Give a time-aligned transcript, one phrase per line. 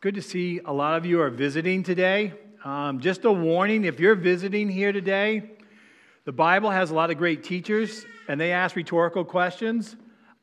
[0.00, 2.32] good to see a lot of you are visiting today.
[2.64, 5.50] Um, just a warning if you're visiting here today,
[6.24, 9.96] the Bible has a lot of great teachers and they ask rhetorical questions.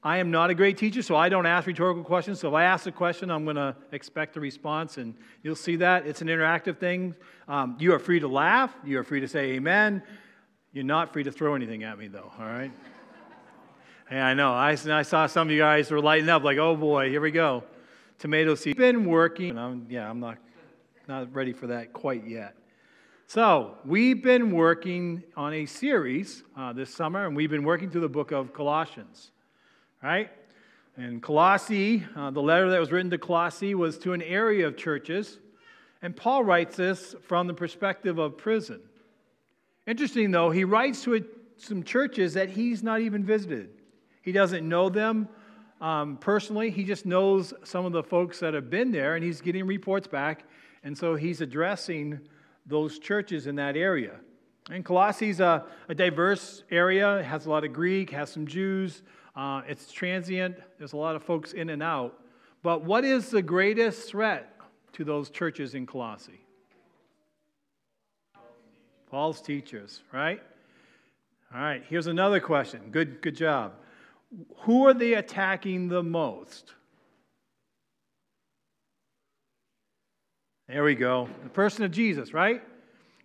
[0.03, 2.39] I am not a great teacher, so I don't ask rhetorical questions.
[2.39, 5.75] So if I ask a question, I'm going to expect a response, and you'll see
[5.77, 6.05] that.
[6.05, 7.15] It's an interactive thing.
[7.47, 10.03] Um, you are free to laugh, you are free to say amen.
[10.71, 12.71] You're not free to throw anything at me, though, all right?
[14.09, 14.53] hey, I know.
[14.53, 17.31] I, I saw some of you guys were lighting up like, oh boy, here we
[17.31, 17.63] go
[18.19, 18.77] tomato seed.
[18.77, 19.51] Been working.
[19.51, 20.37] and I'm, yeah, I'm not,
[21.07, 22.55] not ready for that quite yet.
[23.29, 28.01] So, we've been working on a series uh, this summer, and we've been working through
[28.01, 29.31] the book of Colossians,
[30.01, 30.29] right?
[30.95, 34.77] And Colossae, uh, the letter that was written to Colossae was to an area of
[34.77, 35.39] churches,
[36.01, 38.79] and Paul writes this from the perspective of prison.
[39.85, 41.21] Interesting, though, he writes to a,
[41.57, 43.71] some churches that he's not even visited.
[44.21, 45.27] He doesn't know them
[45.81, 46.69] um, personally.
[46.69, 50.07] He just knows some of the folks that have been there, and he's getting reports
[50.07, 50.43] back.
[50.83, 52.19] And so he's addressing
[52.65, 54.15] those churches in that area.
[54.69, 57.19] And Colossae is a, a diverse area.
[57.19, 59.03] It has a lot of Greek, has some Jews.
[59.35, 60.57] Uh, it's transient.
[60.77, 62.19] There's a lot of folks in and out.
[62.63, 64.53] But what is the greatest threat
[64.93, 66.41] to those churches in Colossae?
[69.09, 70.41] False teachers, right?
[71.53, 72.89] All right, here's another question.
[72.91, 73.73] Good, good job
[74.59, 76.73] who are they attacking the most?
[80.67, 81.29] There we go.
[81.43, 82.61] The person of Jesus, right?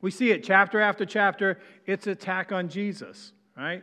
[0.00, 1.58] We see it chapter after chapter.
[1.86, 3.82] It's attack on Jesus, right?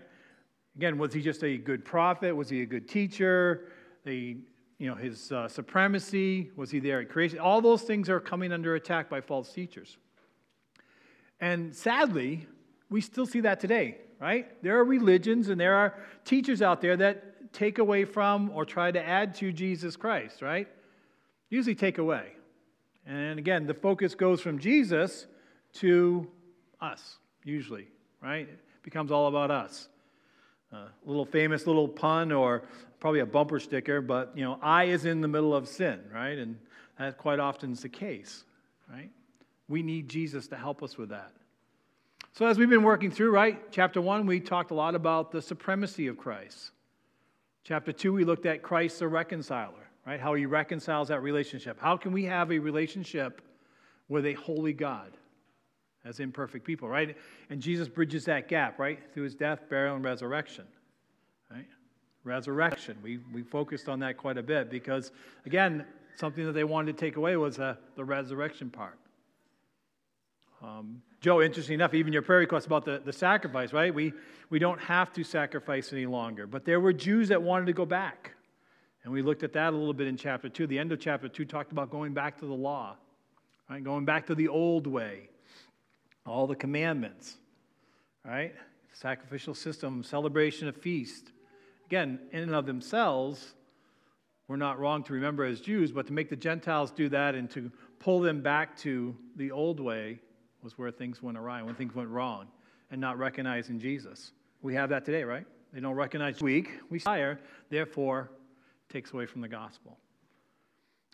[0.77, 2.33] Again, was he just a good prophet?
[2.33, 3.71] Was he a good teacher?
[4.05, 4.37] The,
[4.77, 6.51] you know, his uh, supremacy?
[6.55, 7.39] Was he there at creation?
[7.39, 9.97] All those things are coming under attack by false teachers.
[11.41, 12.47] And sadly,
[12.89, 14.61] we still see that today right?
[14.61, 18.91] There are religions and there are teachers out there that take away from or try
[18.91, 20.67] to add to Jesus Christ, right?
[21.49, 22.33] Usually take away.
[23.05, 25.25] And again, the focus goes from Jesus
[25.73, 26.29] to
[26.79, 27.87] us, usually,
[28.21, 28.47] right?
[28.47, 29.87] It becomes all about us.
[30.71, 32.63] A uh, little famous little pun or
[32.99, 36.37] probably a bumper sticker, but you know, I is in the middle of sin, right?
[36.37, 36.59] And
[36.99, 38.43] that quite often is the case,
[38.91, 39.09] right?
[39.67, 41.31] We need Jesus to help us with that.
[42.31, 45.41] So, as we've been working through, right, chapter one, we talked a lot about the
[45.41, 46.71] supremacy of Christ.
[47.63, 51.79] Chapter two, we looked at Christ the reconciler, right, how he reconciles that relationship.
[51.79, 53.41] How can we have a relationship
[54.07, 55.17] with a holy God
[56.05, 57.17] as imperfect people, right?
[57.49, 60.65] And Jesus bridges that gap, right, through his death, burial, and resurrection,
[61.51, 61.67] right?
[62.23, 62.97] Resurrection.
[63.03, 65.11] We, we focused on that quite a bit because,
[65.45, 65.85] again,
[66.15, 68.97] something that they wanted to take away was uh, the resurrection part.
[70.61, 73.93] Um, Joe, interesting enough, even your prayer request about the, the sacrifice, right?
[73.93, 74.13] We,
[74.49, 76.47] we don't have to sacrifice any longer.
[76.47, 78.31] But there were Jews that wanted to go back.
[79.03, 80.67] And we looked at that a little bit in chapter 2.
[80.67, 82.97] The end of chapter 2 talked about going back to the law,
[83.69, 83.83] right?
[83.83, 85.29] Going back to the old way,
[86.25, 87.37] all the commandments,
[88.25, 88.53] right?
[88.93, 91.31] Sacrificial system, celebration of feast.
[91.85, 93.53] Again, in and of themselves,
[94.47, 97.49] we're not wrong to remember as Jews, but to make the Gentiles do that and
[97.51, 100.19] to pull them back to the old way
[100.63, 102.47] was where things went awry, when things went wrong,
[102.91, 104.31] and not recognizing Jesus.
[104.61, 105.45] We have that today, right?
[105.73, 107.39] They don't recognize weak, we fire,
[107.69, 108.31] therefore
[108.89, 109.97] takes away from the gospel.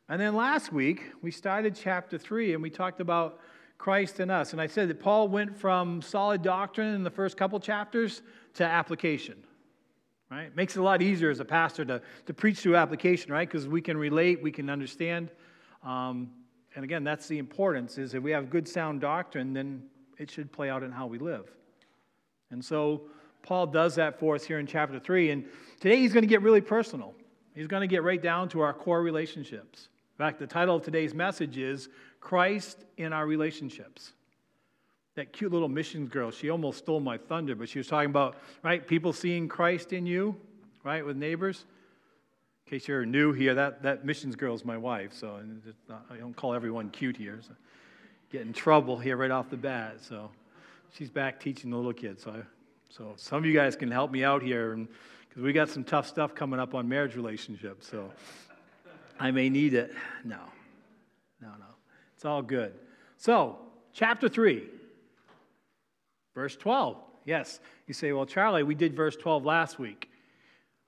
[0.08, 3.40] And then last week, we started chapter 3 and we talked about
[3.78, 4.54] Christ in us.
[4.54, 8.22] And I said that Paul went from solid doctrine in the first couple chapters
[8.54, 9.44] to application.
[10.32, 10.56] Right?
[10.56, 13.48] Makes it a lot easier as a pastor to, to preach through application, right?
[13.48, 15.32] Because we can relate, we can understand.
[15.84, 16.32] Um,
[16.76, 19.84] and again, that's the importance is if we have good sound doctrine, then
[20.18, 21.50] it should play out in how we live.
[22.52, 23.04] And so
[23.44, 25.32] Paul does that for us here in chapter 3.
[25.32, 25.46] And
[25.80, 27.14] today he's going to get really personal.
[27.54, 29.88] He's going to get right down to our core relationships.
[30.18, 34.14] In fact, the title of today's message is Christ in Our Relationships.
[35.16, 38.36] That cute little missions girl, she almost stole my thunder, but she was talking about,
[38.64, 40.36] right, people seeing Christ in you,
[40.84, 41.66] right, with neighbors.
[42.66, 45.40] In case you're new here, that, that missions girl is my wife, so
[46.12, 47.40] I don't call everyone cute here.
[47.42, 47.54] So
[48.32, 49.98] get in trouble here right off the bat.
[50.02, 50.32] So
[50.92, 52.24] she's back teaching the little kids.
[52.24, 52.42] So, I,
[52.90, 54.76] so some of you guys can help me out here,
[55.30, 57.88] because we got some tough stuff coming up on marriage relationships.
[57.88, 58.12] So
[59.20, 59.94] I may need it.
[60.24, 60.40] No,
[61.40, 61.66] no, no.
[62.16, 62.74] It's all good.
[63.18, 63.60] So,
[63.94, 64.64] chapter 3,
[66.34, 66.98] verse 12.
[67.26, 70.10] Yes, you say, well, Charlie, we did verse 12 last week.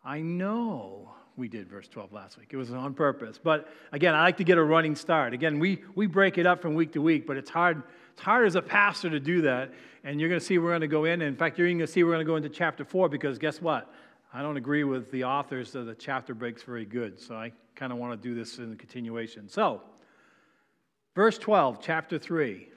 [0.04, 2.50] I know we did verse 12 last week.
[2.52, 3.40] It was on purpose.
[3.42, 5.34] But again, I like to get a running start.
[5.34, 8.48] Again, we, we break it up from week to week, but it's hard, it's hard
[8.48, 9.72] as a pastor to do that.
[10.04, 11.22] And you're going to see we're going to go in.
[11.22, 13.62] In fact, you're going to see we're going to go into chapter 4 because guess
[13.62, 13.94] what?
[14.34, 17.20] I don't agree with the authors that the chapter breaks very good.
[17.20, 19.48] So I kind of want to do this in continuation.
[19.48, 19.82] So,
[21.18, 22.70] Verse 12, chapter 3.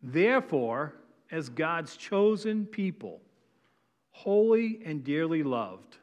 [0.00, 0.94] Therefore,
[1.32, 3.20] as God's chosen people,
[4.12, 5.96] holy and dearly loved.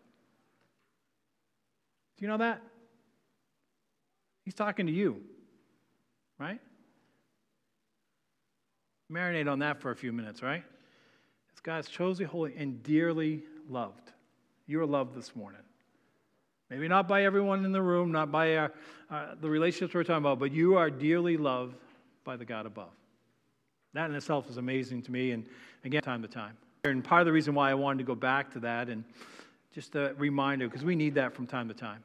[2.21, 2.61] Do you know that?
[4.45, 5.23] He's talking to you,
[6.37, 6.59] right?
[9.11, 10.63] Marinate on that for a few minutes, right?
[11.51, 14.11] As God's chosen, holy, and dearly loved.
[14.67, 15.63] You are loved this morning.
[16.69, 18.71] Maybe not by everyone in the room, not by our,
[19.09, 21.75] uh, the relationships we're talking about, but you are dearly loved
[22.23, 22.93] by the God above.
[23.95, 25.43] That in itself is amazing to me, and
[25.85, 26.55] again, time to time.
[26.83, 29.03] And part of the reason why I wanted to go back to that, and
[29.73, 32.03] just a reminder, because we need that from time to time.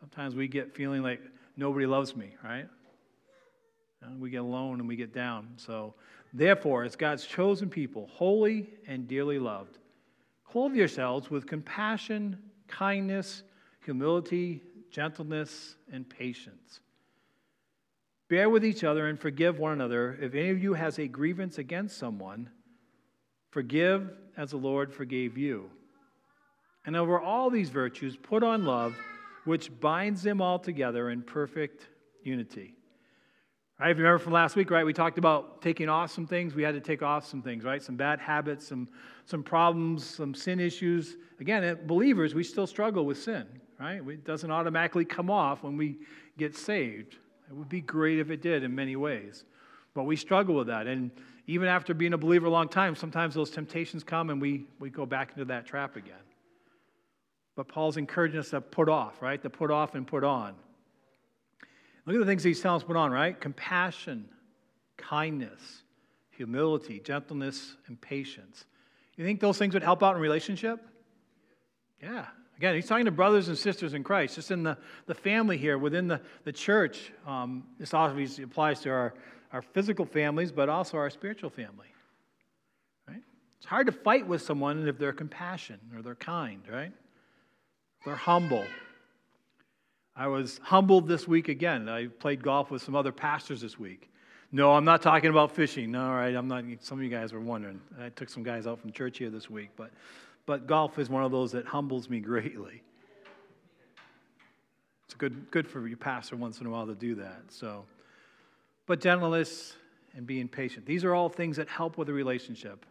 [0.00, 1.20] Sometimes we get feeling like
[1.56, 2.66] nobody loves me, right?
[4.18, 5.48] We get alone and we get down.
[5.56, 5.94] So,
[6.32, 9.78] therefore, as God's chosen people, holy and dearly loved,
[10.44, 13.42] clothe yourselves with compassion, kindness,
[13.84, 16.80] humility, gentleness, and patience.
[18.28, 20.16] Bear with each other and forgive one another.
[20.20, 22.48] If any of you has a grievance against someone,
[23.50, 25.68] forgive as the Lord forgave you.
[26.86, 28.96] And over all these virtues, put on love,
[29.44, 31.86] which binds them all together in perfect
[32.22, 32.74] unity.
[33.80, 33.90] Right?
[33.90, 36.54] If you remember from last week, right, we talked about taking off some things.
[36.54, 37.82] We had to take off some things, right?
[37.82, 38.88] Some bad habits, some,
[39.24, 41.16] some problems, some sin issues.
[41.40, 43.46] Again, eh, believers, we still struggle with sin,
[43.78, 44.06] right?
[44.06, 45.98] It doesn't automatically come off when we
[46.36, 47.16] get saved.
[47.48, 49.44] It would be great if it did in many ways.
[49.94, 50.86] But we struggle with that.
[50.86, 51.10] And
[51.46, 54.90] even after being a believer a long time, sometimes those temptations come and we, we
[54.90, 56.14] go back into that trap again.
[57.60, 59.42] But Paul's encouraging us to put off, right?
[59.42, 60.54] To put off and put on.
[62.06, 63.38] Look at the things he's telling us put on, right?
[63.38, 64.30] Compassion,
[64.96, 65.82] kindness,
[66.30, 68.64] humility, gentleness, and patience.
[69.18, 70.80] You think those things would help out in relationship?
[72.02, 72.24] Yeah,
[72.56, 75.76] Again, he's talking to brothers and sisters in Christ, just in the, the family here,
[75.76, 77.12] within the, the church.
[77.26, 79.12] Um, this obviously applies to our,
[79.52, 81.88] our physical families, but also our spiritual family.
[83.06, 83.22] Right?
[83.58, 86.92] It's hard to fight with someone if they're compassionate or they're kind, right?
[88.04, 88.64] They're humble.
[90.16, 91.88] I was humbled this week again.
[91.88, 94.10] I played golf with some other pastors this week.
[94.52, 95.92] No, I'm not talking about fishing.
[95.92, 96.64] No, all right, I'm not.
[96.80, 97.80] Some of you guys were wondering.
[98.00, 99.90] I took some guys out from church here this week, but
[100.46, 102.82] but golf is one of those that humbles me greatly.
[105.04, 107.42] It's good, good for your pastor once in a while to do that.
[107.48, 107.84] So,
[108.86, 109.74] but gentleness
[110.16, 110.86] and being patient.
[110.86, 112.84] These are all things that help with a relationship.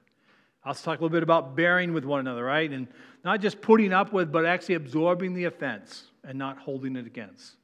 [0.63, 2.69] I'll talk a little bit about bearing with one another, right?
[2.69, 2.87] And
[3.23, 7.55] not just putting up with, but actually absorbing the offense and not holding it against.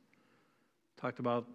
[0.97, 1.45] Talked about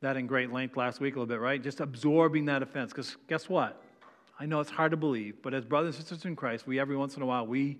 [0.00, 1.62] that in great length last week a little bit, right?
[1.62, 2.92] Just absorbing that offense.
[2.92, 3.82] Because guess what?
[4.40, 6.96] I know it's hard to believe, but as brothers and sisters in Christ, we every
[6.96, 7.78] once in a while we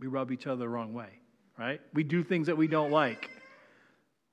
[0.00, 1.08] we rub each other the wrong way,
[1.58, 1.80] right?
[1.92, 3.30] We do things that we don't like,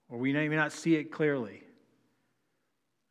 [0.09, 1.63] or we may not see it clearly.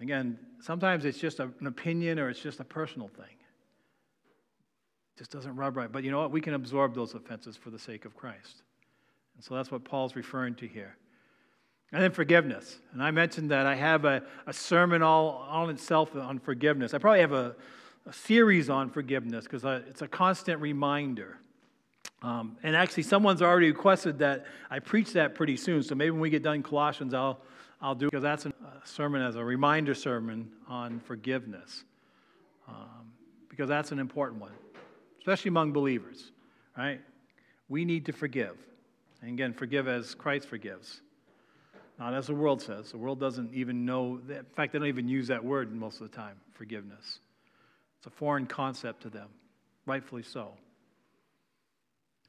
[0.05, 3.25] Again, sometimes it's just an opinion or it's just a personal thing.
[3.25, 5.91] It just doesn't rub right.
[5.91, 6.31] But you know what?
[6.31, 8.65] We can absorb those offenses for the sake of Christ.
[9.35, 10.99] And so that's what Paul's referring to here.
[11.91, 12.81] And then forgiveness.
[12.93, 16.93] And I mentioned that I have a, a sermon all on itself on forgiveness.
[16.93, 17.57] I probably have a,
[18.05, 21.39] a series on forgiveness because it's a constant reminder.
[22.21, 25.83] Um, and actually, someone's already requested that I preach that pretty soon.
[25.83, 27.41] So maybe when we get done Colossians, I'll,
[27.85, 28.53] I'll do because that's a
[28.85, 31.85] sermon as a reminder sermon on forgiveness.
[32.67, 33.12] Um,
[33.50, 34.53] because that's an important one,
[35.19, 36.33] especially among believers,
[36.79, 37.03] right?
[37.69, 38.57] We need to forgive.
[39.21, 41.03] And again, forgive as Christ forgives.
[41.99, 42.91] Not as the world says.
[42.91, 46.00] The world doesn't even know, that, in fact, they don't even use that word most
[46.00, 47.19] of the time forgiveness.
[47.99, 49.29] It's a foreign concept to them,
[49.85, 50.53] rightfully so.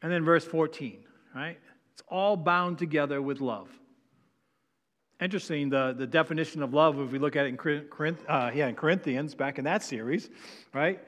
[0.01, 0.99] And then verse 14,
[1.33, 1.57] right?
[1.93, 3.69] It's all bound together with love.
[5.21, 8.67] Interesting, the, the definition of love, if we look at it in, Corinth, uh, yeah,
[8.67, 10.29] in Corinthians, back in that series,
[10.73, 10.99] right?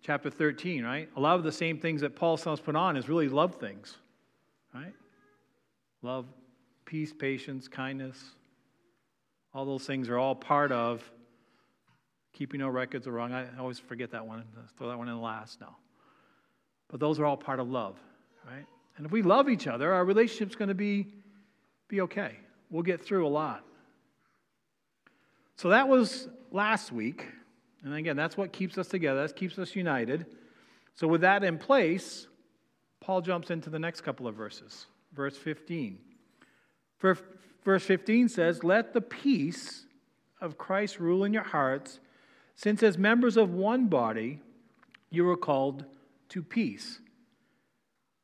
[0.00, 1.08] Chapter 13, right?
[1.16, 3.96] A lot of the same things that Paul tells put on is really love things,
[4.72, 4.92] right?
[6.02, 6.26] Love
[6.84, 8.22] peace, patience, kindness.
[9.52, 11.02] All those things are all part of
[12.32, 13.32] keeping no records of wrong.
[13.32, 14.44] I always forget that one.
[14.76, 15.76] Throw that one in last now.
[16.88, 17.98] But those are all part of love,
[18.46, 18.66] right?
[18.96, 21.08] And if we love each other, our relationship's going to be,
[21.88, 22.36] be okay.
[22.74, 23.64] We'll get through a lot.
[25.54, 27.24] So that was last week.
[27.84, 30.26] And again, that's what keeps us together, that keeps us united.
[30.96, 32.26] So, with that in place,
[33.00, 34.86] Paul jumps into the next couple of verses.
[35.12, 36.00] Verse 15.
[36.98, 39.86] Verse 15 says, Let the peace
[40.40, 42.00] of Christ rule in your hearts,
[42.56, 44.40] since as members of one body
[45.10, 45.84] you are called
[46.30, 46.98] to peace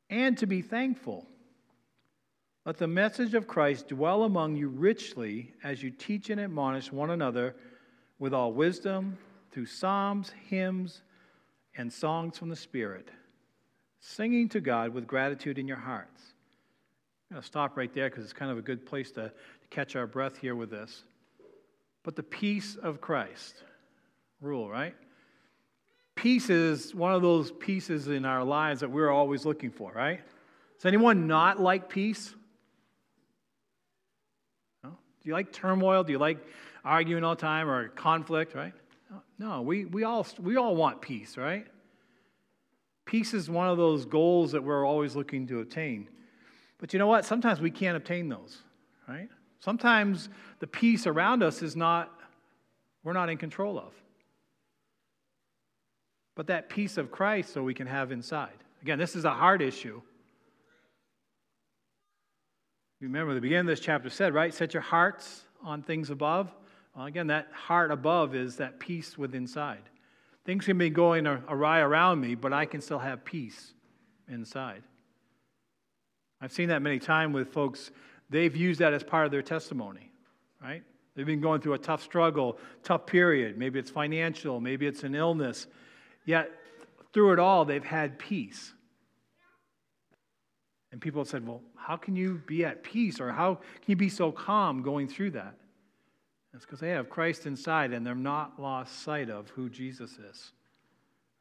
[0.08, 1.28] and to be thankful.
[2.66, 7.10] Let the message of Christ dwell among you richly as you teach and admonish one
[7.10, 7.56] another
[8.18, 9.16] with all wisdom
[9.50, 11.02] through psalms, hymns,
[11.76, 13.08] and songs from the Spirit,
[14.00, 16.20] singing to God with gratitude in your hearts.
[17.30, 19.68] I'm going to stop right there because it's kind of a good place to, to
[19.70, 21.04] catch our breath here with this.
[22.02, 23.62] But the peace of Christ
[24.42, 24.94] rule, right?
[26.14, 30.20] Peace is one of those pieces in our lives that we're always looking for, right?
[30.76, 32.34] Does anyone not like peace?
[35.22, 36.02] Do you like turmoil?
[36.04, 36.38] Do you like
[36.84, 38.72] arguing all the time or conflict, right?
[39.38, 41.66] No, we, we, all, we all want peace, right?
[43.04, 46.08] Peace is one of those goals that we're always looking to attain.
[46.78, 47.24] But you know what?
[47.24, 48.58] Sometimes we can't obtain those,
[49.08, 49.28] right?
[49.60, 50.28] Sometimes
[50.60, 52.10] the peace around us is not,
[53.02, 53.92] we're not in control of.
[56.34, 58.54] But that peace of Christ, so we can have inside.
[58.82, 60.00] Again, this is a hard issue.
[63.00, 64.52] Remember, the beginning of this chapter said, right?
[64.52, 66.52] Set your hearts on things above.
[66.94, 69.82] Well, again, that heart above is that peace within inside.
[70.44, 73.72] Things can be going awry around me, but I can still have peace
[74.28, 74.82] inside.
[76.40, 77.90] I've seen that many times with folks.
[78.30, 80.10] They've used that as part of their testimony,
[80.62, 80.82] right?
[81.14, 83.58] They've been going through a tough struggle, tough period.
[83.58, 85.66] Maybe it's financial, maybe it's an illness.
[86.24, 86.50] Yet,
[87.12, 88.72] through it all, they've had peace.
[90.92, 93.96] And people have said, Well, how can you be at peace or how can you
[93.96, 95.54] be so calm going through that?
[96.52, 100.52] It's because they have Christ inside and they're not lost sight of who Jesus is.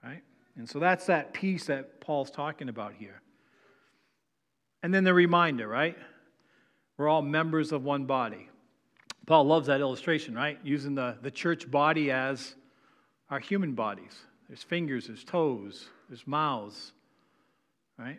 [0.04, 0.22] Right?
[0.56, 3.22] And so that's that peace that Paul's talking about here.
[4.84, 5.98] And then the reminder, right?
[6.98, 8.50] We're all members of one body.
[9.26, 10.60] Paul loves that illustration, right?
[10.64, 12.56] Using the, the church body as
[13.30, 14.18] our human bodies.
[14.48, 16.94] There's fingers, there's toes, there's mouths,
[17.98, 18.18] right?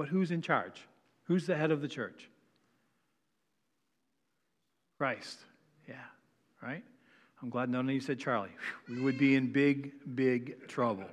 [0.00, 0.80] But who's in charge?
[1.24, 2.30] Who's the head of the church?
[4.96, 5.38] Christ.
[5.86, 5.96] Yeah,
[6.62, 6.82] right?
[7.42, 8.48] I'm glad none of you said Charlie.
[8.88, 11.04] We would be in big, big trouble.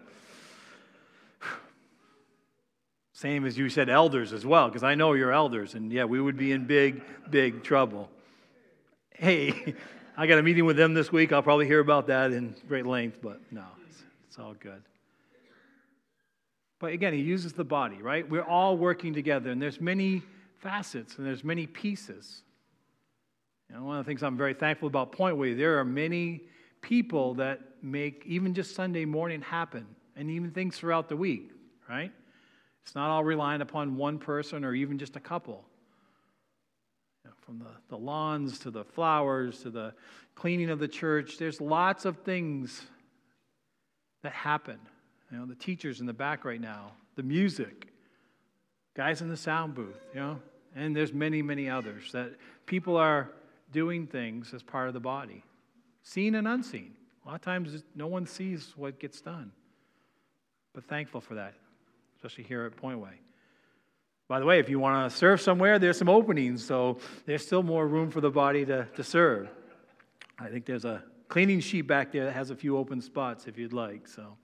[3.11, 6.21] Same as you said elders as well, because I know you're elders, and yeah, we
[6.21, 8.09] would be in big, big trouble.
[9.09, 9.75] Hey,
[10.15, 11.33] I got a meeting with them this week.
[11.33, 14.81] I'll probably hear about that in great length, but no, it's, it's all good.
[16.79, 18.27] But again, he uses the body, right?
[18.27, 20.21] We're all working together, and there's many
[20.59, 22.41] facets and there's many pieces.
[23.69, 26.43] You know, one of the things I'm very thankful about Point Way, there are many
[26.81, 31.51] people that make even just Sunday morning happen, and even things throughout the week,
[31.89, 32.11] right?
[32.83, 35.65] It's not all relying upon one person or even just a couple.
[37.23, 39.93] You know, from the, the lawns to the flowers to the
[40.35, 42.81] cleaning of the church, there's lots of things
[44.23, 44.79] that happen.
[45.31, 47.87] You know, the teachers in the back right now, the music,
[48.95, 50.39] guys in the sound booth, you know,
[50.75, 52.31] and there's many, many others that
[52.65, 53.29] people are
[53.71, 55.43] doing things as part of the body,
[56.03, 56.93] seen and unseen.
[57.25, 59.51] A lot of times, no one sees what gets done.
[60.73, 61.55] But thankful for that,
[62.15, 63.19] especially here at Point Way.
[64.27, 67.63] By the way, if you want to serve somewhere, there's some openings, so there's still
[67.63, 69.49] more room for the body to, to serve.
[70.39, 73.57] I think there's a cleaning sheet back there that has a few open spots if
[73.57, 74.07] you'd like.
[74.07, 74.37] So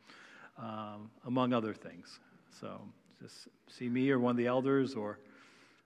[0.57, 2.19] um, among other things.
[2.59, 2.81] So
[3.21, 5.19] just see me or one of the elders or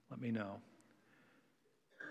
[0.10, 0.58] let me know.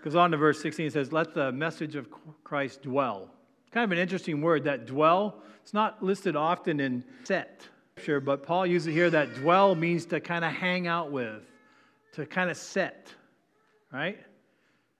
[0.03, 2.07] Goes on to verse 16, it says, Let the message of
[2.43, 3.29] Christ dwell.
[3.71, 5.41] Kind of an interesting word, that dwell.
[5.63, 10.21] It's not listed often in set, sure, but Paul uses here that dwell means to
[10.21, 11.43] kind of hang out with,
[12.13, 13.13] to kind of set,
[13.91, 14.17] right?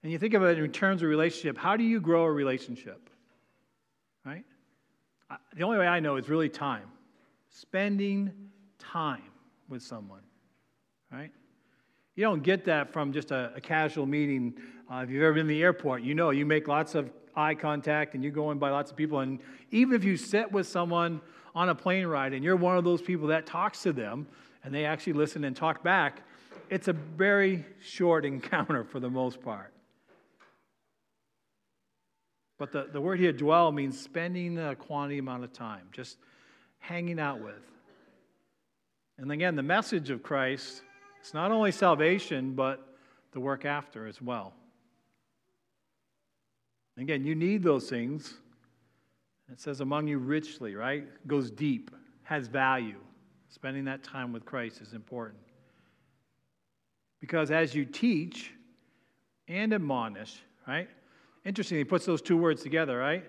[0.04, 1.58] And you think of it in terms of relationship.
[1.58, 3.10] How do you grow a relationship?
[4.26, 4.44] Right?
[5.56, 6.90] The only way I know is really time
[7.50, 8.32] spending
[8.80, 9.24] time
[9.70, 10.22] with someone,
[11.12, 11.32] right?
[12.16, 14.56] You don't get that from just a, a casual meeting.
[14.92, 17.54] Uh, if you've ever been in the airport, you know you make lots of eye
[17.54, 19.20] contact and you go in by lots of people.
[19.20, 19.40] And
[19.72, 21.22] even if you sit with someone
[21.54, 24.28] on a plane ride and you're one of those people that talks to them
[24.64, 26.24] and they actually listen and talk back,
[26.70, 29.72] it's a very short encounter for the most part.
[32.58, 36.18] But the, the word here, dwell, means spending a quantity amount of time, just
[36.80, 37.56] hanging out with.
[39.18, 40.84] And again, the message of Christ
[41.24, 42.96] is not only salvation, but
[43.32, 44.54] the work after as well.
[46.98, 48.36] Again, you need those things.
[49.52, 51.06] It says among you richly, right?
[51.28, 51.92] Goes deep,
[52.24, 53.00] has value.
[53.50, 55.40] Spending that time with Christ is important.
[57.20, 58.52] Because as you teach
[59.48, 60.90] and admonish, right?
[61.46, 63.26] Interesting, he puts those two words together, right?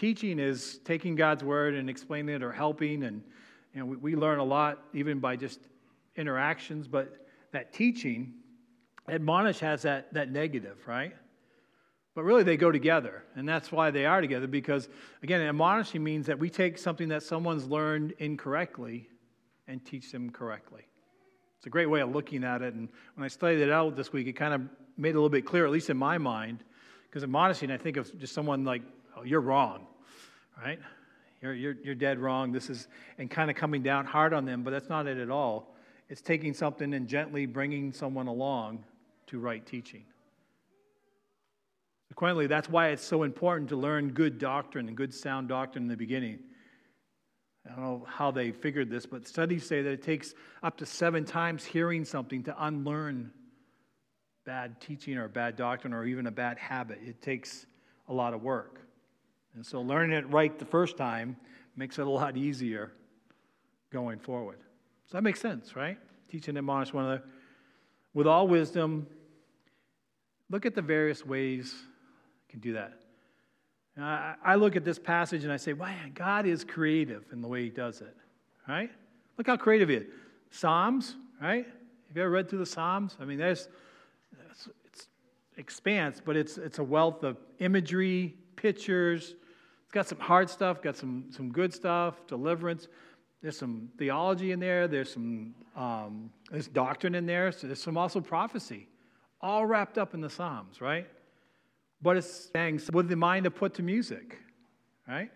[0.00, 3.22] Teaching is taking God's word and explaining it or helping, and
[3.74, 5.60] you know, we, we learn a lot even by just
[6.16, 8.32] interactions, but that teaching
[9.10, 11.14] admonish has that, that negative, right?
[12.14, 13.24] But really, they go together.
[13.36, 14.88] And that's why they are together, because,
[15.22, 19.10] again, admonishing means that we take something that someone's learned incorrectly
[19.68, 20.86] and teach them correctly.
[21.58, 22.72] It's a great way of looking at it.
[22.72, 24.62] And when I studied it out this week, it kind of
[24.96, 26.64] made it a little bit clearer, at least in my mind,
[27.04, 28.80] because admonishing, I think of just someone like,
[29.14, 29.86] oh, you're wrong,
[30.62, 30.78] right?
[31.40, 32.52] You're, you're, you're dead wrong.
[32.52, 32.88] This is,
[33.18, 35.74] and kind of coming down hard on them, but that's not it at all.
[36.08, 38.84] It's taking something and gently bringing someone along
[39.28, 40.04] to right teaching.
[42.10, 45.88] Consequently, that's why it's so important to learn good doctrine and good sound doctrine in
[45.88, 46.40] the beginning.
[47.64, 50.86] I don't know how they figured this, but studies say that it takes up to
[50.86, 53.30] seven times hearing something to unlearn
[54.44, 56.98] bad teaching or bad doctrine or even a bad habit.
[57.06, 57.66] It takes
[58.08, 58.80] a lot of work.
[59.54, 61.36] And so learning it right the first time
[61.76, 62.92] makes it a lot easier
[63.90, 64.58] going forward.
[65.06, 65.98] So that makes sense, right?
[66.28, 67.24] Teaching and admonish one another
[68.14, 69.06] with all wisdom.
[70.48, 72.94] Look at the various ways you can do that.
[73.98, 77.48] I, I look at this passage and I say, wow, God is creative in the
[77.48, 78.16] way He does it,
[78.68, 78.90] right?
[79.36, 80.06] Look how creative He is.
[80.50, 81.66] Psalms, right?
[81.66, 83.16] Have you ever read through the Psalms?
[83.20, 83.68] I mean, there's
[84.50, 85.08] it's, it's
[85.56, 89.34] expanse, but it's it's a wealth of imagery, pictures,
[89.90, 92.86] it's got some hard stuff, got some, some good stuff, deliverance.
[93.42, 94.86] There's some theology in there.
[94.86, 97.50] There's some um, there's doctrine in there.
[97.50, 98.86] So there's some also prophecy,
[99.40, 101.08] all wrapped up in the Psalms, right?
[102.00, 104.38] But it's sang with the mind to put to music,
[105.08, 105.32] right?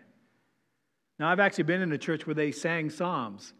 [1.19, 3.51] Now I've actually been in a church where they sang Psalms.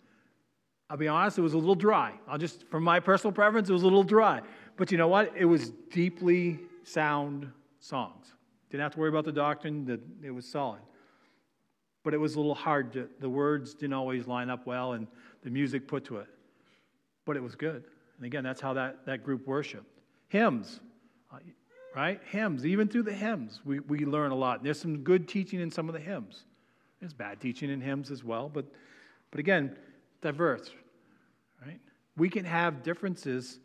[0.89, 2.13] I'll be honest, it was a little dry.
[2.25, 4.39] I'll just, from my personal preference, it was a little dry.
[4.77, 5.33] But you know what?
[5.35, 8.34] It was deeply sound songs.
[8.75, 10.81] Didn't have to worry about the doctrine, that it was solid.
[12.03, 12.91] But it was a little hard.
[12.91, 15.07] To, the words didn't always line up well, and
[15.43, 16.27] the music put to it.
[17.23, 17.85] But it was good.
[18.17, 19.85] And again, that's how that, that group worshiped.
[20.27, 20.81] Hymns,
[21.95, 22.19] right?
[22.29, 24.61] Hymns, even through the hymns, we, we learn a lot.
[24.61, 26.43] There's some good teaching in some of the hymns.
[26.99, 28.65] There's bad teaching in hymns as well, but,
[29.31, 29.73] but again,
[30.21, 30.69] diverse,
[31.65, 31.79] right?
[32.17, 33.57] We can have differences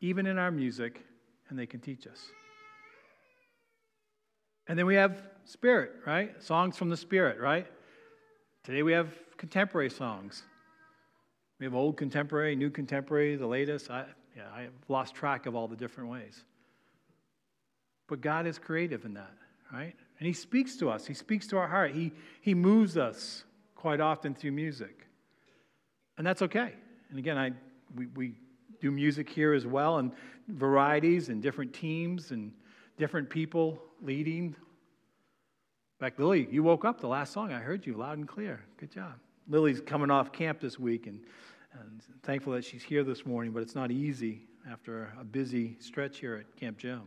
[0.00, 1.04] even in our music,
[1.48, 2.30] and they can teach us.
[4.68, 6.40] And then we have spirit, right?
[6.42, 7.66] Songs from the spirit, right?
[8.64, 10.42] Today we have contemporary songs.
[11.58, 13.90] We have old contemporary, new contemporary, the latest.
[13.90, 14.04] I,
[14.36, 16.44] yeah, I've lost track of all the different ways.
[18.08, 19.32] But God is creative in that,
[19.72, 19.94] right?
[20.18, 23.44] And He speaks to us, He speaks to our heart, He, he moves us
[23.74, 25.06] quite often through music.
[26.18, 26.72] And that's okay.
[27.10, 27.50] And again, I,
[27.96, 28.34] we, we
[28.80, 30.12] do music here as well, and
[30.48, 32.52] varieties and different teams and
[32.96, 34.56] different people leading.
[36.00, 37.52] Back, Lily, you woke up the last song.
[37.52, 38.64] I heard you loud and clear.
[38.78, 39.14] Good job.
[39.48, 41.20] Lily's coming off camp this week, and,
[41.80, 46.18] and thankful that she's here this morning, but it's not easy after a busy stretch
[46.18, 47.02] here at Camp Jim.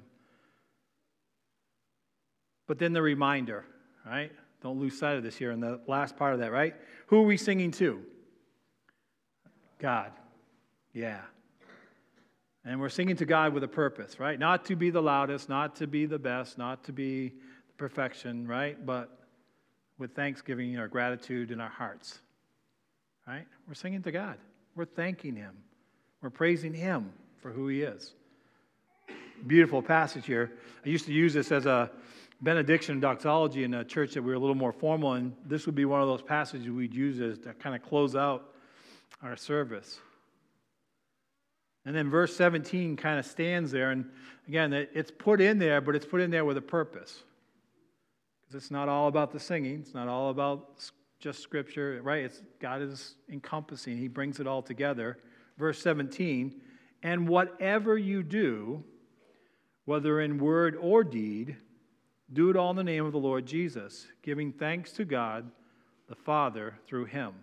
[2.67, 3.65] But then the reminder,
[4.05, 4.31] right?
[4.62, 6.75] Don't lose sight of this here in the last part of that, right?
[7.08, 8.01] Who are we singing to?
[9.79, 10.12] God.
[10.93, 11.21] Yeah.
[12.65, 14.39] And we're singing to God with a purpose, right?
[14.39, 17.34] Not to be the loudest, not to be the best, not to be
[17.78, 18.84] perfection, right?
[18.84, 19.15] But
[19.99, 22.19] with thanksgiving our gratitude in our hearts,
[23.28, 23.45] right?
[23.67, 24.38] We're singing to God.
[24.75, 25.56] We're thanking Him.
[26.21, 28.13] We're praising Him for who He is.
[29.45, 30.51] Beautiful passage here.
[30.84, 31.91] I used to use this as a
[32.41, 35.75] benediction doxology in a church that we were a little more formal, and this would
[35.75, 38.54] be one of those passages we'd use as to kind of close out
[39.21, 39.99] our service.
[41.86, 43.91] And then verse 17 kind of stands there.
[43.91, 44.10] And
[44.48, 47.24] again, it's put in there, but it's put in there with a purpose.
[48.41, 50.82] Because it's not all about the singing, it's not all about
[51.19, 52.26] just scripture, right?
[52.26, 55.17] It's, God is encompassing, He brings it all together.
[55.58, 56.62] Verse 17,
[57.02, 58.84] and whatever you do,
[59.86, 61.56] whether in word or deed,
[62.34, 65.50] do it all in the name of the Lord Jesus, giving thanks to God
[66.10, 67.34] the Father through Him.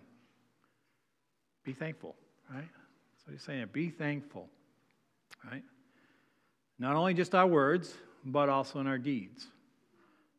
[1.63, 2.15] Be thankful,
[2.53, 2.67] right?
[3.25, 4.49] So he's saying, be thankful,
[5.49, 5.63] right?
[6.79, 7.93] Not only just our words,
[8.25, 9.47] but also in our deeds.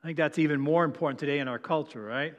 [0.03, 2.35] I think that's even more important today in our culture, right?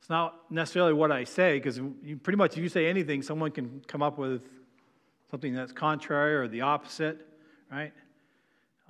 [0.00, 1.80] It's not necessarily what I say, because
[2.22, 4.42] pretty much if you say anything, someone can come up with
[5.30, 7.26] something that's contrary or the opposite,
[7.70, 7.92] right?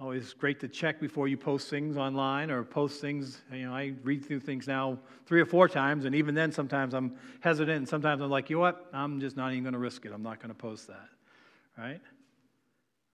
[0.00, 3.40] Always great to check before you post things online or post things.
[3.52, 6.94] You know, I read through things now three or four times, and even then, sometimes
[6.94, 8.88] I'm hesitant, and sometimes I'm like, you know what?
[8.92, 10.12] I'm just not even going to risk it.
[10.12, 11.08] I'm not going to post that,
[11.78, 12.00] right?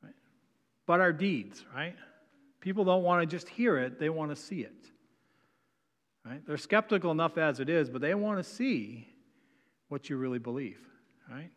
[0.02, 0.14] right?
[0.86, 1.96] But our deeds, right?
[2.60, 4.86] People don't want to just hear it; they want to see it.
[6.24, 6.40] Right?
[6.46, 9.06] They're skeptical enough as it is, but they want to see
[9.88, 10.78] what you really believe,
[11.30, 11.50] right?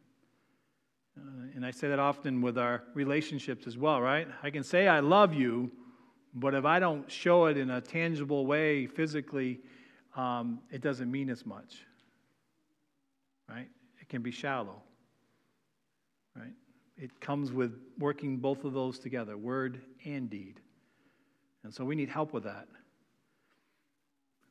[1.18, 1.22] Uh,
[1.56, 4.28] and I say that often with our relationships as well, right?
[4.42, 5.72] I can say I love you,
[6.34, 9.60] but if I don't show it in a tangible way physically,
[10.16, 11.86] um, it doesn't mean as much,
[13.48, 13.70] right?
[14.02, 14.82] It can be shallow,
[16.36, 16.54] right?
[16.98, 20.60] It comes with working both of those together, word and deed.
[21.64, 22.68] And so we need help with that.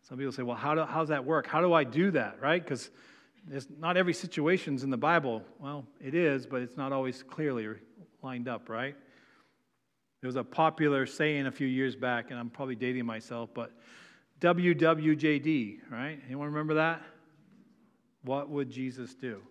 [0.09, 1.47] Some people say, well, how, how does that work?
[1.47, 2.63] How do I do that, right?
[2.63, 2.91] Because
[3.79, 5.43] not every situation's in the Bible.
[5.59, 7.69] Well, it is, but it's not always clearly
[8.23, 8.95] lined up, right?
[10.21, 13.73] There was a popular saying a few years back, and I'm probably dating myself, but
[14.41, 16.21] WWJD, right?
[16.27, 17.03] Anyone remember that?
[18.25, 19.43] What would Jesus do?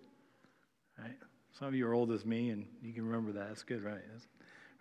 [0.98, 1.16] Right?
[1.58, 3.48] Some of you are old as me, and you can remember that.
[3.48, 4.00] That's good, right?
[4.10, 4.26] That's,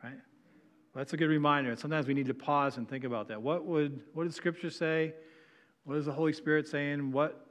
[0.04, 0.14] right?
[0.14, 1.76] Well, that's a good reminder.
[1.76, 3.42] Sometimes we need to pause and think about that.
[3.42, 5.14] What would what did Scripture say?
[5.84, 7.12] What is the Holy Spirit saying?
[7.12, 7.51] What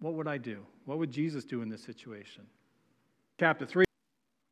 [0.00, 0.58] what would I do?
[0.86, 2.44] What would Jesus do in this situation?
[3.38, 3.84] Chapter 3.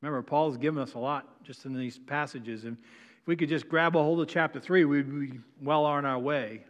[0.01, 2.65] Remember, Paul's given us a lot just in these passages.
[2.65, 2.77] And
[3.21, 6.19] if we could just grab a hold of chapter 3, we'd be well on our
[6.19, 6.63] way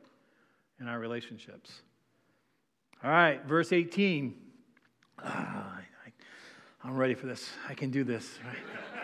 [0.80, 1.82] in our relationships.
[3.04, 4.34] All right, verse 18.
[5.22, 5.80] Ah,
[6.84, 7.50] I, am ready for this.
[7.68, 8.38] I can do this.
[8.44, 8.56] Right?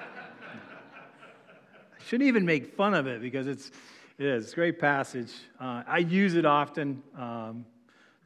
[2.00, 3.70] I shouldn't even make fun of it because it's,
[4.18, 4.44] it is.
[4.44, 5.32] It's a great passage.
[5.60, 7.02] Uh, I use it often.
[7.16, 7.66] Um,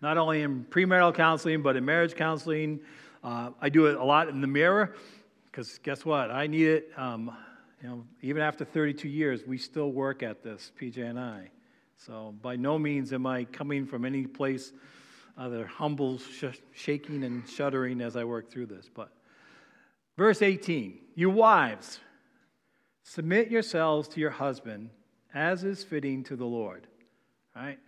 [0.00, 2.80] not only in premarital counseling, but in marriage counseling.
[3.22, 4.94] Uh, I do it a lot in the mirror
[5.46, 6.30] because guess what?
[6.30, 6.92] I need it.
[6.96, 7.36] Um,
[7.82, 11.50] you know, even after 32 years, we still work at this, PJ and I.
[11.96, 14.72] So by no means am I coming from any place
[15.36, 18.90] other humble, sh- shaking and shuddering as I work through this.
[18.92, 19.10] But
[20.16, 22.00] verse 18, you wives,
[23.04, 24.90] submit yourselves to your husband
[25.32, 26.86] as is fitting to the Lord.
[27.54, 27.78] Right?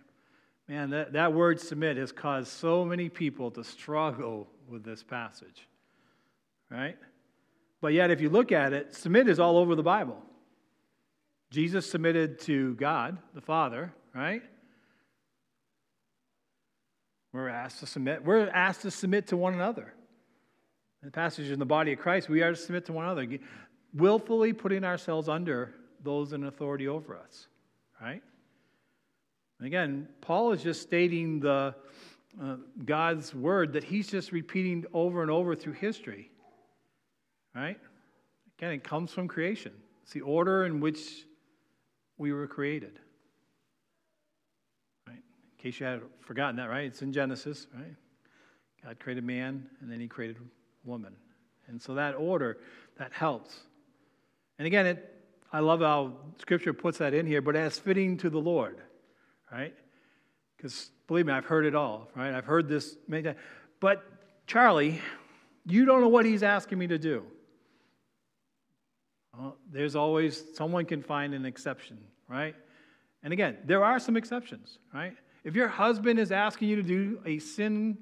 [0.71, 5.67] Man, that, that word submit has caused so many people to struggle with this passage,
[6.69, 6.97] right?
[7.81, 10.15] But yet, if you look at it, submit is all over the Bible.
[11.49, 14.41] Jesus submitted to God, the Father, right?
[17.33, 18.23] We're asked to submit.
[18.23, 19.93] We're asked to submit to one another.
[21.01, 23.27] In the passage in the body of Christ, we are to submit to one another,
[23.93, 27.47] willfully putting ourselves under those in authority over us,
[28.01, 28.23] right?
[29.61, 31.75] And again, Paul is just stating the
[32.41, 36.31] uh, God's word that he's just repeating over and over through history.
[37.53, 37.77] Right?
[38.57, 39.73] Again, it comes from creation.
[40.01, 41.27] It's the order in which
[42.17, 42.99] we were created.
[45.07, 45.17] Right?
[45.17, 46.85] In case you had forgotten that, right?
[46.85, 47.95] It's in Genesis, right?
[48.83, 50.37] God created man and then he created
[50.85, 51.15] woman.
[51.67, 52.57] And so that order,
[52.97, 53.59] that helps.
[54.57, 58.31] And again, it, I love how Scripture puts that in here, but as fitting to
[58.31, 58.81] the Lord
[59.51, 59.75] right?
[60.55, 62.33] Because believe me, I've heard it all, right?
[62.33, 63.37] I've heard this many times.
[63.79, 64.03] But
[64.47, 65.01] Charlie,
[65.65, 67.23] you don't know what he's asking me to do.
[69.37, 72.55] Well, there's always, someone can find an exception, right?
[73.23, 75.15] And again, there are some exceptions, right?
[75.43, 77.97] If your husband is asking you to do a sin,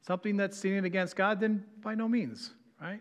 [0.00, 3.00] something that's sinning against God, then by no means, right?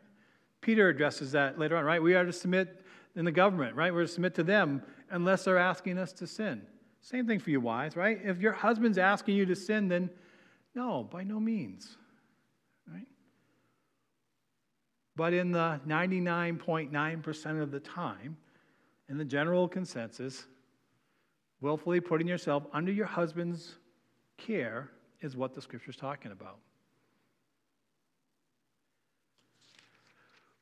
[0.61, 2.01] Peter addresses that later on, right?
[2.01, 2.81] We are to submit
[3.15, 3.93] in the government, right?
[3.93, 6.63] We're to submit to them unless they're asking us to sin.
[7.03, 8.17] Same thing for you, wives, right?
[8.23, 10.09] If your husband's asking you to sin, then
[10.73, 11.97] no, by no means,
[12.91, 13.05] right?
[15.17, 18.37] But in the 99.9% of the time,
[19.09, 20.45] in the general consensus,
[21.59, 23.75] willfully putting yourself under your husband's
[24.37, 24.89] care
[25.19, 26.57] is what the scripture's talking about.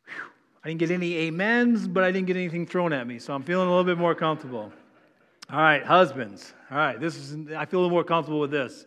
[0.07, 0.23] Whew.
[0.63, 3.43] I didn't get any amens, but I didn't get anything thrown at me, so I'm
[3.43, 4.73] feeling a little bit more comfortable.
[5.51, 6.53] All right, husbands.
[6.69, 8.85] All right, this is, I feel a little more comfortable with this.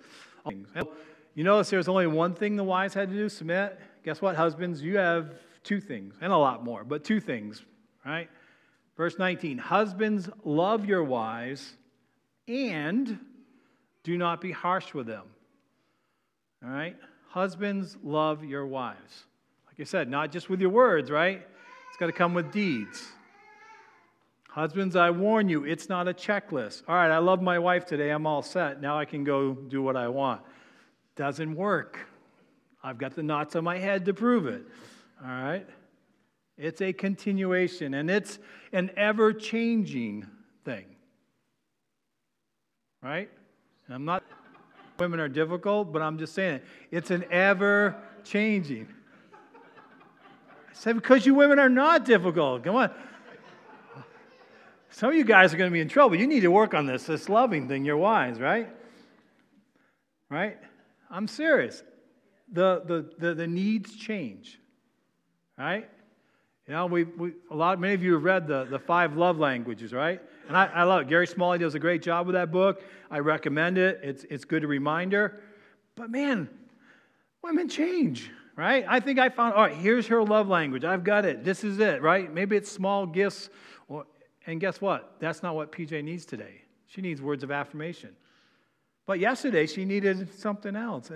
[1.34, 3.78] You notice there's only one thing the wives had to do submit.
[4.04, 4.80] Guess what, husbands?
[4.80, 7.62] You have two things, and a lot more, but two things,
[8.06, 8.30] right?
[8.96, 11.74] Verse 19 Husbands, love your wives
[12.48, 13.18] and
[14.02, 15.24] do not be harsh with them.
[16.64, 16.96] All right?
[17.28, 19.24] Husbands, love your wives.
[19.66, 21.42] Like I said, not just with your words, right?
[21.88, 23.06] It's got to come with deeds.
[24.54, 26.84] Husbands, I warn you, it's not a checklist.
[26.86, 28.10] All right, I love my wife today.
[28.10, 28.80] I'm all set.
[28.80, 30.42] Now I can go do what I want.
[31.16, 31.98] Doesn't work.
[32.80, 34.62] I've got the knots on my head to prove it.
[35.20, 35.66] All right?
[36.56, 38.38] It's a continuation, and it's
[38.72, 40.24] an ever changing
[40.64, 40.84] thing.
[43.02, 43.30] Right?
[43.86, 44.22] And I'm not,
[45.00, 46.64] women are difficult, but I'm just saying it.
[46.92, 48.86] It's an ever changing.
[49.34, 52.62] I said, because you women are not difficult.
[52.62, 52.92] Come on.
[54.94, 56.14] Some of you guys are going to be in trouble.
[56.14, 58.68] You need to work on this, this loving thing, You're wise, right?
[60.30, 60.56] Right?
[61.10, 61.82] I'm serious.
[62.52, 64.60] The, the, the, the needs change,
[65.58, 65.88] right?
[66.68, 69.36] You know, we, we a lot, many of you have read the, the five love
[69.36, 70.20] languages, right?
[70.46, 71.08] And I, I love it.
[71.08, 72.80] Gary Smalley does a great job with that book.
[73.10, 73.98] I recommend it.
[74.00, 75.40] It's, it's good a reminder.
[75.96, 76.48] But man,
[77.42, 78.84] women change, right?
[78.88, 80.84] I think I found, all right, here's her love language.
[80.84, 81.42] I've got it.
[81.42, 82.32] This is it, right?
[82.32, 83.50] Maybe it's small gifts.
[84.46, 85.16] And guess what?
[85.20, 86.62] That's not what PJ needs today.
[86.86, 88.14] She needs words of affirmation.
[89.06, 91.10] But yesterday, she needed something else.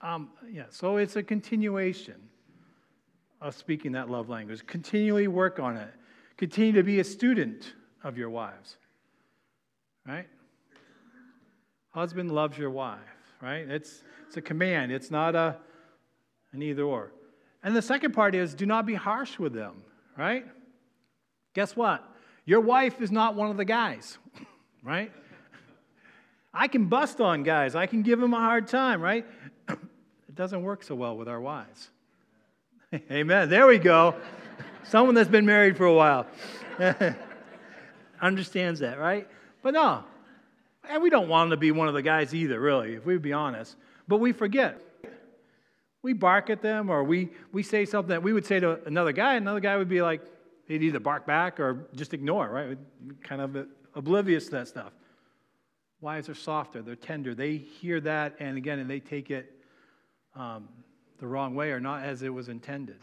[0.00, 2.16] Um, yeah, so it's a continuation
[3.40, 4.64] of speaking that love language.
[4.66, 5.92] Continually work on it.
[6.36, 8.76] Continue to be a student of your wives.
[10.06, 10.26] Right?
[11.90, 12.98] Husband loves your wife,
[13.40, 13.68] right?
[13.68, 15.56] It's, it's a command, it's not a,
[16.52, 17.12] an either or.
[17.62, 19.82] And the second part is do not be harsh with them,
[20.16, 20.46] right?
[21.58, 22.04] Guess what?
[22.44, 24.16] Your wife is not one of the guys,
[24.84, 25.10] right?
[26.54, 29.26] I can bust on guys, I can give them a hard time, right?
[29.68, 31.90] It doesn't work so well with our wives.
[33.10, 33.48] Amen.
[33.48, 34.14] There we go.
[34.84, 36.28] Someone that's been married for a while
[38.20, 39.26] understands that, right?
[39.60, 40.04] But no.
[40.88, 43.18] And we don't want them to be one of the guys either, really, if we
[43.18, 43.74] be honest.
[44.06, 44.80] But we forget.
[46.04, 49.10] We bark at them or we, we say something that we would say to another
[49.10, 50.22] guy, another guy would be like,
[50.68, 52.78] he'd either bark back or just ignore, right?
[53.22, 54.92] Kind of oblivious to that stuff.
[56.00, 57.34] Wives are softer, they're tender.
[57.34, 59.52] They hear that, and again, and they take it
[60.36, 60.68] um,
[61.18, 63.00] the wrong way or not as it was intended.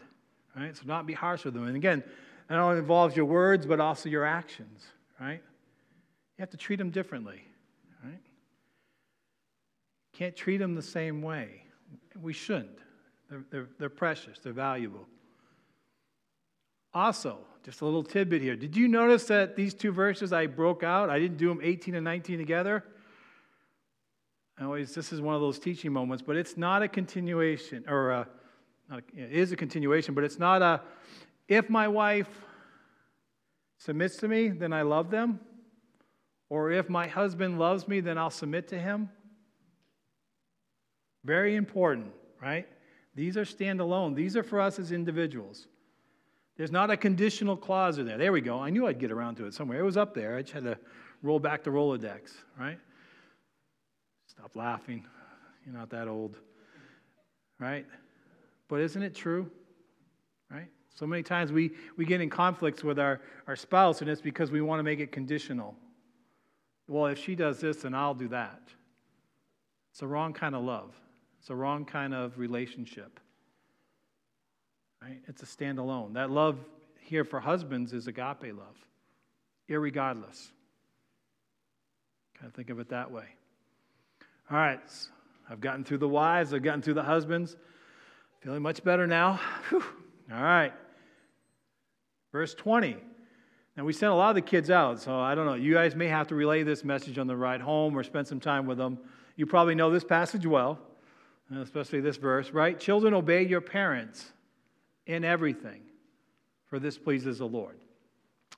[0.56, 0.74] Right?
[0.74, 1.66] So not be harsh with them.
[1.66, 2.02] And again,
[2.48, 4.86] that only involves your words, but also your actions,
[5.20, 5.42] right?
[6.38, 7.42] You have to treat them differently,
[8.02, 8.20] right?
[10.14, 11.64] Can't treat them the same way.
[12.22, 12.78] We shouldn't.
[13.28, 15.06] They're, they're, they're precious, they're valuable.
[16.94, 18.54] Also, just a little tidbit here.
[18.54, 21.96] Did you notice that these two verses I broke out, I didn't do them 18
[21.96, 22.84] and 19 together?
[24.56, 28.12] I always, this is one of those teaching moments, but it's not a continuation, or
[28.12, 28.28] a,
[28.92, 30.80] a, it is a continuation, but it's not a,
[31.48, 32.28] if my wife
[33.78, 35.40] submits to me, then I love them.
[36.48, 39.10] Or if my husband loves me, then I'll submit to him.
[41.24, 42.68] Very important, right?
[43.16, 44.14] These are standalone.
[44.14, 45.66] These are for us as individuals.
[46.56, 48.16] There's not a conditional clause in there.
[48.16, 48.58] There we go.
[48.58, 49.78] I knew I'd get around to it somewhere.
[49.78, 50.36] It was up there.
[50.36, 50.78] I just had to
[51.22, 52.78] roll back the Rolodex, right?
[54.26, 55.04] Stop laughing.
[55.64, 56.36] You're not that old.
[57.58, 57.86] Right?
[58.68, 59.50] But isn't it true?
[60.50, 60.68] Right?
[60.94, 64.50] So many times we, we get in conflicts with our, our spouse, and it's because
[64.50, 65.74] we want to make it conditional.
[66.88, 68.62] Well, if she does this, then I'll do that.
[69.90, 70.94] It's the wrong kind of love,
[71.38, 73.20] it's the wrong kind of relationship.
[75.02, 75.20] Right?
[75.26, 76.14] It's a standalone.
[76.14, 76.58] That love
[77.00, 78.76] here for husbands is agape love,
[79.68, 80.50] irregardless.
[82.34, 83.26] Kind of think of it that way.
[84.50, 84.80] All right,
[85.48, 87.56] I've gotten through the wives, I've gotten through the husbands.
[88.40, 89.40] Feeling much better now.
[89.70, 89.82] Whew.
[90.32, 90.72] All right.
[92.32, 92.96] Verse 20.
[93.76, 95.54] Now, we sent a lot of the kids out, so I don't know.
[95.54, 98.40] You guys may have to relay this message on the ride home or spend some
[98.40, 98.98] time with them.
[99.36, 100.78] You probably know this passage well,
[101.54, 102.78] especially this verse, right?
[102.78, 104.32] Children, obey your parents
[105.06, 105.82] in everything,
[106.66, 107.78] for this pleases the Lord,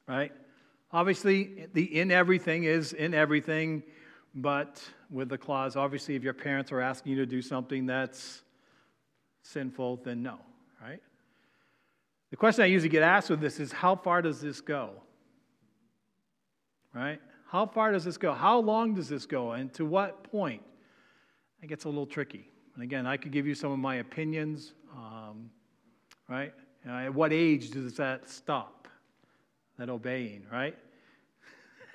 [0.06, 0.32] right?
[0.90, 3.82] Obviously, the in everything is in everything
[4.34, 8.42] but with the clause, obviously, if your parents are asking you to do something that's
[9.42, 10.38] sinful, then no,
[10.82, 11.00] right?
[12.30, 14.90] The question I usually get asked with this is how far does this go?
[16.94, 17.20] Right?
[17.46, 18.32] How far does this go?
[18.32, 19.52] How long does this go?
[19.52, 20.62] And to what point?
[21.62, 22.50] It gets a little tricky.
[22.74, 25.50] And again, I could give you some of my opinions, um,
[26.28, 26.52] right?
[26.86, 28.88] At what age does that stop?
[29.78, 30.76] That obeying, right?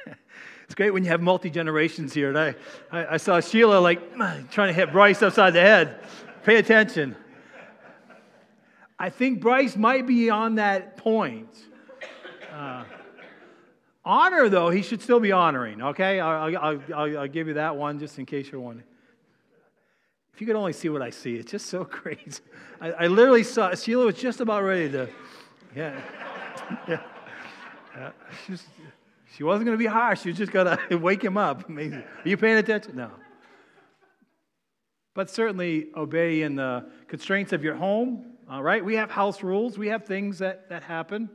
[0.65, 2.35] It's great when you have multi generations here.
[2.35, 2.55] I,
[2.89, 4.15] I, I, saw Sheila like
[4.49, 5.99] trying to hit Bryce upside the head.
[6.43, 7.15] Pay attention.
[8.97, 11.53] I think Bryce might be on that point.
[12.51, 12.85] Uh,
[14.05, 16.19] honor, though, he should still be honoring, okay?
[16.19, 18.87] I'll, I'll, I'll, I'll give you that one just in case you're wondering.
[20.33, 22.41] If you could only see what I see, it's just so crazy.
[22.81, 25.09] I, I literally saw Sheila was just about ready to,
[25.75, 25.99] yeah.
[26.87, 27.01] yeah.
[27.95, 28.11] yeah.
[28.47, 28.65] Just,
[29.35, 30.21] she wasn't going to be harsh.
[30.21, 31.69] She was just going to wake him up.
[31.69, 31.99] Amazing.
[31.99, 32.95] Are you paying attention?
[32.95, 33.11] No.
[35.13, 38.33] But certainly obey in the constraints of your home.
[38.49, 39.77] All right, we have house rules.
[39.77, 41.29] We have things that, that happen.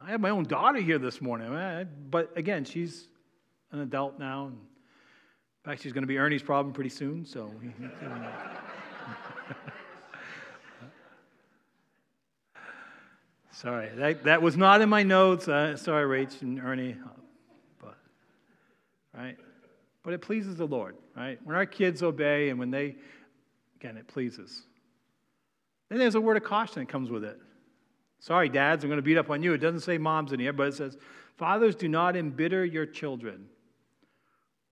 [0.00, 3.08] I have my own daughter here this morning, but again, she's
[3.72, 4.48] an adult now.
[4.48, 4.58] In
[5.66, 7.26] fact, she's going to be Ernie's problem pretty soon.
[7.26, 7.50] So.
[13.50, 15.48] Sorry, that, that was not in my notes.
[15.48, 16.94] Uh, sorry, Rach and Ernie.
[17.80, 17.96] But,
[19.16, 19.38] right?
[20.02, 21.38] But it pleases the Lord, right?
[21.42, 22.96] When our kids obey and when they,
[23.80, 24.62] again, it pleases.
[25.88, 27.40] Then there's a word of caution that comes with it.
[28.20, 29.54] Sorry, dads, I'm going to beat up on you.
[29.54, 30.98] It doesn't say moms in here, but it says,
[31.38, 33.46] Fathers, do not embitter your children,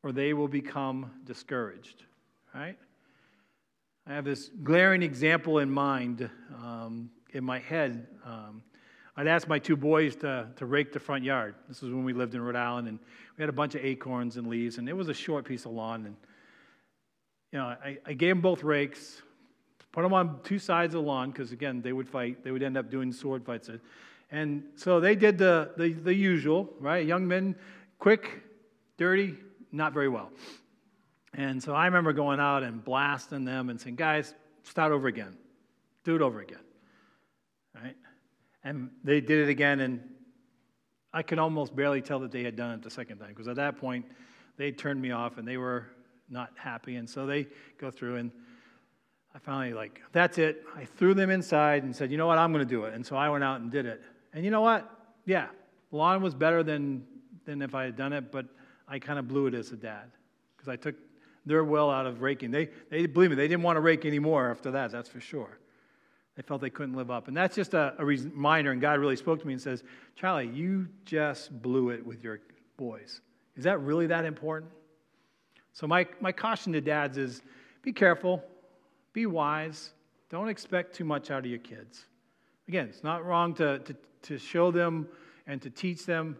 [0.04, 2.04] or they will become discouraged.
[2.54, 2.76] Right?
[4.06, 6.28] I have this glaring example in mind
[6.62, 8.06] um, in my head.
[8.24, 8.62] Um,
[9.16, 11.54] I'd asked my two boys to, to rake the front yard.
[11.68, 12.98] This was when we lived in Rhode Island, and
[13.36, 15.72] we had a bunch of acorns and leaves, and it was a short piece of
[15.72, 16.04] lawn.
[16.06, 16.16] And
[17.50, 19.22] you know, I, I gave them both rakes,
[19.90, 22.44] put them on two sides of the lawn because again, they would fight.
[22.44, 23.70] They would end up doing sword fights.
[24.30, 27.06] And so they did the, the, the usual, right?
[27.06, 27.54] Young men,
[27.98, 28.42] quick,
[28.98, 29.36] dirty,
[29.74, 30.30] not very well.
[31.34, 35.36] And so I remember going out and blasting them and saying, guys, start over again.
[36.04, 36.60] Do it over again.
[37.74, 37.96] Right?
[38.62, 40.00] And they did it again, and
[41.12, 43.56] I could almost barely tell that they had done it the second time because at
[43.56, 44.06] that point,
[44.56, 45.88] they turned me off and they were
[46.30, 46.96] not happy.
[46.96, 48.30] And so they go through, and
[49.34, 50.64] I finally, like, that's it.
[50.76, 52.94] I threw them inside and said, you know what, I'm going to do it.
[52.94, 54.02] And so I went out and did it.
[54.32, 54.88] And you know what?
[55.26, 55.48] Yeah,
[55.90, 57.04] lawn was better than,
[57.44, 58.46] than if I had done it, but
[58.88, 60.10] I kind of blew it as a dad
[60.56, 60.96] because I took
[61.46, 62.50] their will out of raking.
[62.50, 65.58] They, they, believe me, they didn't want to rake anymore after that, that's for sure.
[66.36, 67.28] They felt they couldn't live up.
[67.28, 69.84] And that's just a, a reminder, and God really spoke to me and says,
[70.16, 72.40] Charlie, you just blew it with your
[72.76, 73.20] boys.
[73.56, 74.72] Is that really that important?
[75.72, 77.42] So, my, my caution to dads is
[77.82, 78.42] be careful,
[79.12, 79.90] be wise,
[80.28, 82.04] don't expect too much out of your kids.
[82.66, 85.06] Again, it's not wrong to, to, to show them
[85.46, 86.36] and to teach them,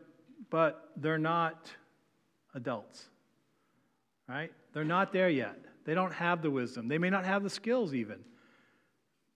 [0.50, 1.70] but they're not
[2.54, 3.06] adults,
[4.28, 4.52] right?
[4.72, 5.58] They're not there yet.
[5.84, 6.88] They don't have the wisdom.
[6.88, 8.20] They may not have the skills, even.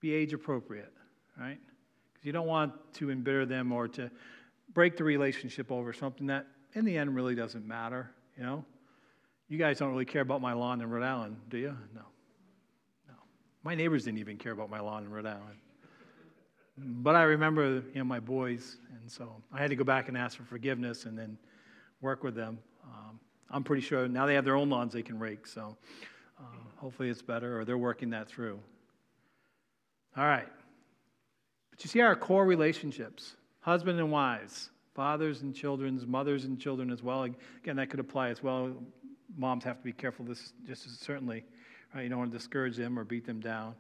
[0.00, 0.92] Be age appropriate,
[1.38, 1.58] right?
[2.12, 4.10] Because you don't want to embitter them or to
[4.72, 8.64] break the relationship over something that, in the end, really doesn't matter, you know?
[9.48, 11.76] You guys don't really care about my lawn in Rhode Island, do you?
[11.94, 12.02] No.
[13.08, 13.14] No.
[13.64, 15.58] My neighbors didn't even care about my lawn in Rhode Island.
[16.76, 20.16] But I remember, you know, my boys, and so I had to go back and
[20.16, 21.38] ask for forgiveness and then
[22.00, 22.58] work with them.
[22.88, 23.20] Um,
[23.50, 25.76] I'm pretty sure now they have their own lawns they can rake, so
[26.38, 26.42] uh,
[26.76, 28.58] hopefully it's better, or they're working that through.
[30.16, 30.48] All right.
[31.70, 36.90] But you see our core relationships husband and wives, fathers and children's, mothers and children
[36.90, 37.24] as well.
[37.24, 38.74] Again, that could apply as well
[39.36, 41.44] moms have to be careful this just as certainly.
[41.94, 42.02] Right?
[42.02, 43.74] You don't want to discourage them or beat them down.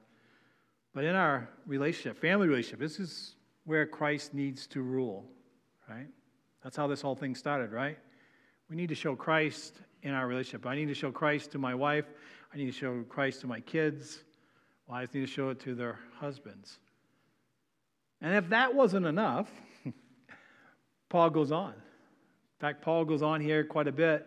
[0.94, 5.26] But in our relationship, family relationship, this is where Christ needs to rule,
[5.88, 6.08] right?
[6.64, 7.98] That's how this whole thing started, right?
[8.68, 10.66] We need to show Christ in our relationship.
[10.66, 12.04] I need to show Christ to my wife.
[12.52, 14.22] I need to show Christ to my kids.
[14.86, 16.78] Wives need to show it to their husbands.
[18.20, 19.50] And if that wasn't enough,
[21.08, 21.72] Paul goes on.
[21.72, 24.26] In fact, Paul goes on here quite a bit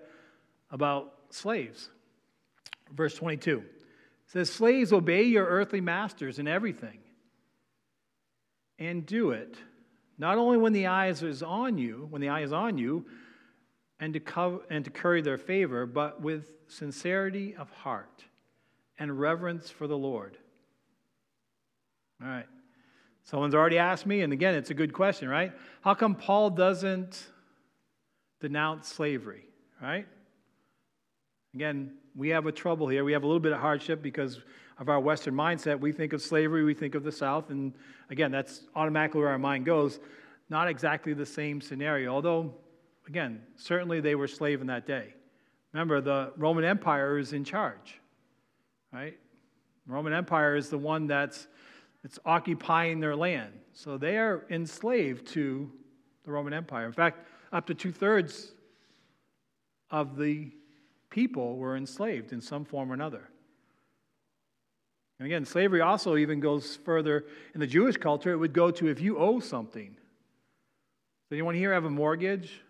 [0.69, 1.89] about slaves.
[2.93, 3.63] Verse 22
[4.27, 6.99] says, Slaves, obey your earthly masters in everything,
[8.79, 9.55] and do it,
[10.17, 13.05] not only when the eye is on you, when the eye is on you,
[14.01, 18.25] and to, and to curry their favor, but with sincerity of heart
[18.99, 20.37] and reverence for the Lord.
[22.21, 22.47] All right.
[23.23, 25.53] Someone's already asked me, and again, it's a good question, right?
[25.81, 27.27] How come Paul doesn't
[28.39, 29.45] denounce slavery,
[29.79, 30.07] right?
[31.53, 33.03] Again, we have a trouble here.
[33.03, 34.41] We have a little bit of hardship because
[34.79, 35.79] of our Western mindset.
[35.79, 37.73] We think of slavery, we think of the South, and
[38.09, 39.99] again, that's automatically where our mind goes.
[40.49, 42.55] Not exactly the same scenario, although,
[43.07, 45.13] again, certainly they were slave in that day.
[45.73, 47.99] Remember, the Roman Empire is in charge,
[48.91, 49.17] right?
[49.87, 51.47] The Roman Empire is the one that's,
[52.03, 53.53] that's occupying their land.
[53.73, 55.71] So they are enslaved to
[56.25, 56.85] the Roman Empire.
[56.85, 58.51] In fact, up to two thirds
[59.89, 60.51] of the
[61.09, 63.29] people were enslaved in some form or another.
[65.19, 68.31] And again, slavery also even goes further in the Jewish culture.
[68.31, 69.95] It would go to if you owe something.
[71.29, 72.61] Does anyone here have a mortgage?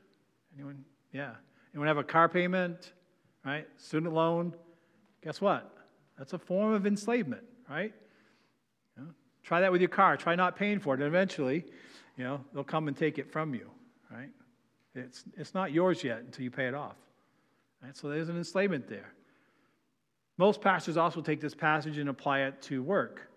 [0.62, 0.86] Anyone?
[1.12, 1.32] Yeah.
[1.74, 2.93] Anyone have a car payment?
[3.43, 3.67] Right?
[3.78, 4.54] Student loan?
[5.24, 5.76] Guess what?
[6.19, 7.91] That's a form of enslavement, right?
[8.95, 9.10] You know,
[9.43, 10.17] try that with your car.
[10.17, 10.99] Try not paying for it.
[10.99, 11.66] And eventually,
[12.16, 13.72] you know, they'll come and take it from you,
[14.12, 14.30] right?
[14.93, 16.95] It's, it's not yours yet until you pay it off.
[17.82, 17.97] Right?
[17.97, 19.14] So there's an enslavement there.
[20.38, 23.32] Most pastors also take this passage and apply it to work.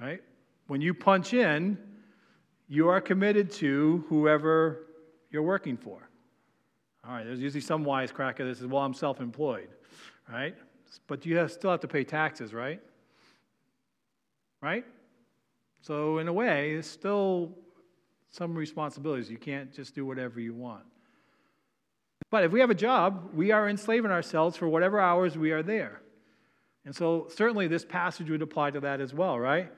[0.00, 0.20] Right?
[0.66, 1.78] When you punch in,
[2.66, 4.86] you are committed to whoever
[5.30, 6.09] you're working for.
[7.06, 9.68] All right, there's usually some wisecracker that says, well, I'm self employed,
[10.30, 10.54] right?
[11.06, 12.80] But you have, still have to pay taxes, right?
[14.60, 14.84] Right?
[15.82, 17.56] So, in a way, it's still
[18.30, 19.30] some responsibilities.
[19.30, 20.84] You can't just do whatever you want.
[22.30, 25.62] But if we have a job, we are enslaving ourselves for whatever hours we are
[25.62, 26.02] there.
[26.84, 29.72] And so, certainly, this passage would apply to that as well, right?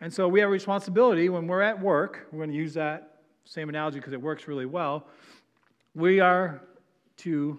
[0.00, 3.20] And so we have a responsibility when we're at work, we're going to use that
[3.44, 5.06] same analogy because it works really well.
[5.96, 6.60] We are
[7.18, 7.58] to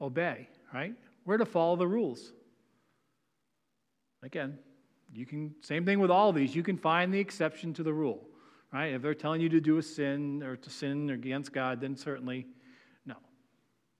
[0.00, 0.94] obey, right?
[1.26, 2.32] We're to follow the rules.
[4.22, 4.58] Again,
[5.12, 8.26] you can, same thing with all these, you can find the exception to the rule,
[8.72, 8.94] right?
[8.94, 12.46] If they're telling you to do a sin or to sin against God, then certainly
[13.04, 13.16] no.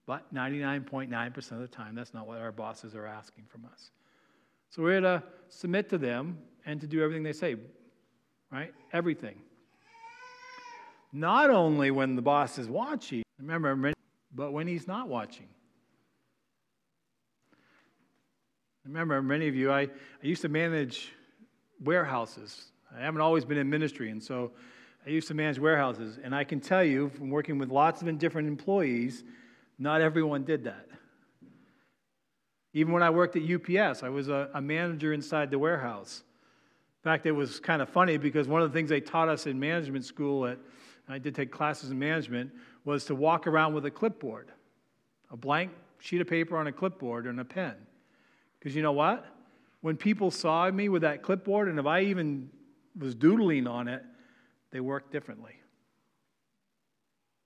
[0.06, 3.90] But 99.9% of the time, that's not what our bosses are asking from us.
[4.70, 7.56] So we're to submit to them and to do everything they say,
[8.50, 8.72] right?
[8.94, 9.42] Everything.
[11.12, 13.92] Not only when the boss is watching, remember,
[14.34, 15.48] but when he's not watching.
[18.84, 19.88] Remember, many of you, I, I
[20.22, 21.12] used to manage
[21.80, 22.66] warehouses.
[22.96, 24.52] I haven't always been in ministry, and so
[25.06, 26.18] I used to manage warehouses.
[26.22, 29.24] And I can tell you, from working with lots of different employees,
[29.78, 30.88] not everyone did that.
[32.74, 36.22] Even when I worked at UPS, I was a, a manager inside the warehouse.
[37.00, 39.46] In fact, it was kind of funny because one of the things they taught us
[39.46, 40.58] in management school, at,
[41.08, 42.50] I did take classes in management,
[42.84, 44.50] was to walk around with a clipboard,
[45.30, 47.74] a blank sheet of paper on a clipboard and a pen.
[48.58, 49.24] Because you know what?
[49.80, 52.50] When people saw me with that clipboard, and if I even
[52.98, 54.04] was doodling on it,
[54.70, 55.54] they worked differently.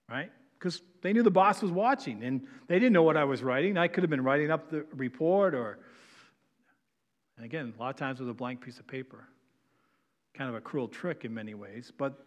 [0.08, 0.30] Right?
[0.58, 3.76] Because they knew the boss was watching and they didn't know what I was writing.
[3.76, 5.78] I could have been writing up the report or,
[7.36, 9.28] and again, a lot of times with a blank piece of paper.
[10.34, 11.92] Kind of a cruel trick in many ways.
[11.96, 12.26] But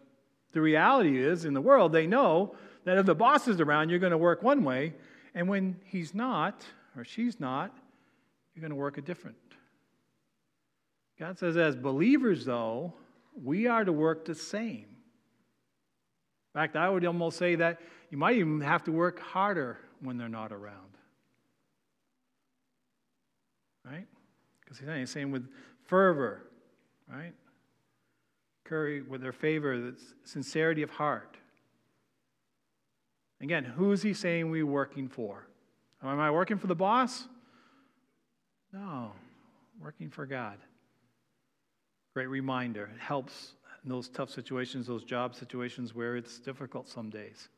[0.52, 2.54] the reality is, in the world, they know
[2.84, 4.94] that if the boss is around, you're going to work one way.
[5.34, 6.64] And when he's not,
[6.96, 7.76] or she's not,
[8.54, 9.36] you're going to work a different.
[11.18, 12.94] God says, as believers, though,
[13.42, 14.86] we are to work the same.
[16.54, 20.16] In fact, I would almost say that you might even have to work harder when
[20.16, 20.96] they're not around.
[23.84, 24.06] Right?
[24.60, 25.48] Because he's saying with
[25.84, 26.46] fervor,
[27.08, 27.34] right?
[28.64, 31.36] Curry with their favor, the sincerity of heart.
[33.40, 35.46] Again, who is he saying we're working for?
[36.02, 37.26] Am I working for the boss?
[38.72, 39.12] No,
[39.82, 40.58] working for God.
[42.14, 42.90] Great reminder.
[42.94, 43.52] It helps
[43.84, 47.48] in those tough situations, those job situations where it's difficult some days.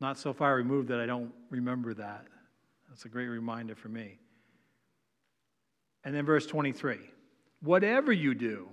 [0.00, 2.26] Not so far removed that I don't remember that.
[2.88, 4.18] That's a great reminder for me.
[6.04, 6.98] And then verse 23
[7.60, 8.68] Whatever you do,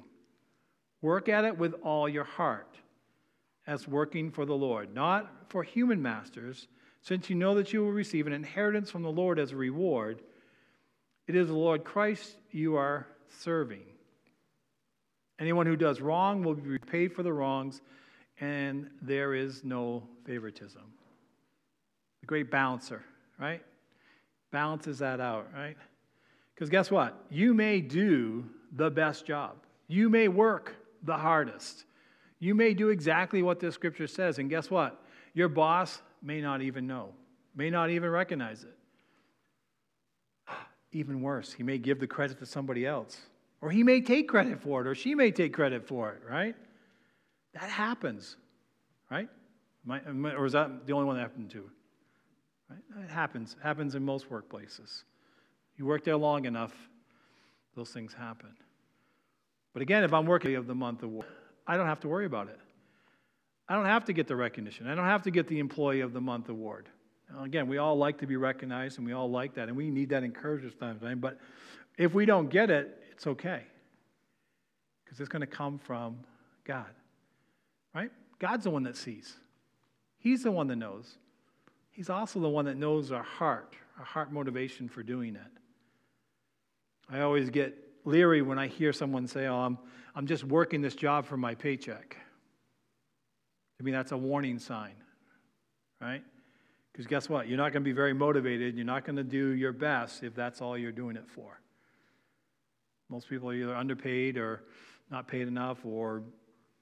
[1.02, 2.76] work at it with all your heart,
[3.70, 6.68] as working for the Lord, not for human masters,
[7.04, 10.24] since you know that you will receive an inheritance from the Lord as a reward.
[11.28, 13.84] It is the Lord Christ you are serving.
[15.38, 17.82] Anyone who does wrong will be repaid for the wrongs,
[18.42, 20.82] and there is no favoritism.
[22.22, 23.04] The great balancer,
[23.40, 23.62] right?
[24.52, 25.78] Balances that out, right?
[26.56, 27.24] Because guess what?
[27.30, 28.46] You may do
[28.76, 29.58] the best job,
[29.88, 31.86] you may work the hardest,
[32.40, 35.04] you may do exactly what this scripture says, and guess what?
[35.34, 37.10] Your boss may not even know,
[37.56, 38.76] may not even recognize it.
[40.92, 43.18] Even worse, he may give the credit to somebody else.
[43.62, 46.56] Or he may take credit for it, or she may take credit for it, right?
[47.54, 48.38] That happens,
[49.12, 49.30] right?
[49.88, 51.70] or is that the only one that happened to?
[52.70, 53.04] Right?
[53.04, 53.56] It happens.
[53.60, 55.04] It happens in most workplaces.
[55.78, 56.74] You work there long enough,
[57.76, 58.50] those things happen.
[59.74, 61.26] But again, if I'm working of the month award,
[61.70, 62.60] I don't have to worry about it.
[63.68, 64.88] I don't have to get the recognition.
[64.88, 66.90] I don't have to get the employee of the month award.
[67.40, 70.10] Again, we all like to be recognized and we all like that, and we need
[70.10, 71.20] that encouragement time.
[71.20, 71.38] But
[71.96, 73.62] if we don't get it, it's okay.
[75.06, 76.18] Because it's going to come from
[76.64, 76.90] God.
[77.94, 78.10] Right?
[78.40, 79.36] God's the one that sees,
[80.18, 81.18] He's the one that knows.
[81.92, 85.52] He's also the one that knows our heart, our heart motivation for doing it.
[87.12, 89.78] I always get leery when I hear someone say, Oh, I'm,
[90.16, 92.18] I'm just working this job for my paycheck.
[93.80, 94.96] I mean, that's a warning sign,
[96.02, 96.24] right?
[96.92, 97.48] Because guess what?
[97.48, 98.76] You're not going to be very motivated.
[98.76, 101.62] You're not going to do your best if that's all you're doing it for.
[103.10, 104.64] Most people are either underpaid or
[105.10, 106.24] not paid enough or,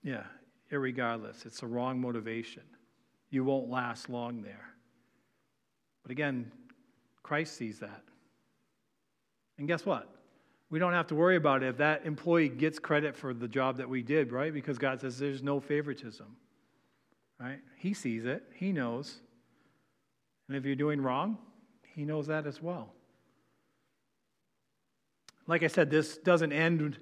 [0.03, 0.23] yeah,
[0.71, 1.45] irregardless.
[1.45, 2.63] It's the wrong motivation.
[3.29, 4.73] You won't last long there.
[6.01, 6.51] But again,
[7.21, 8.01] Christ sees that.
[9.57, 10.16] And guess what?
[10.69, 13.77] We don't have to worry about it if that employee gets credit for the job
[13.77, 14.53] that we did, right?
[14.53, 16.27] Because God says there's no favoritism,
[17.39, 17.59] right?
[17.77, 19.19] He sees it, He knows.
[20.47, 21.37] And if you're doing wrong,
[21.93, 22.93] he knows that as well.
[25.45, 26.97] Like I said, this doesn't end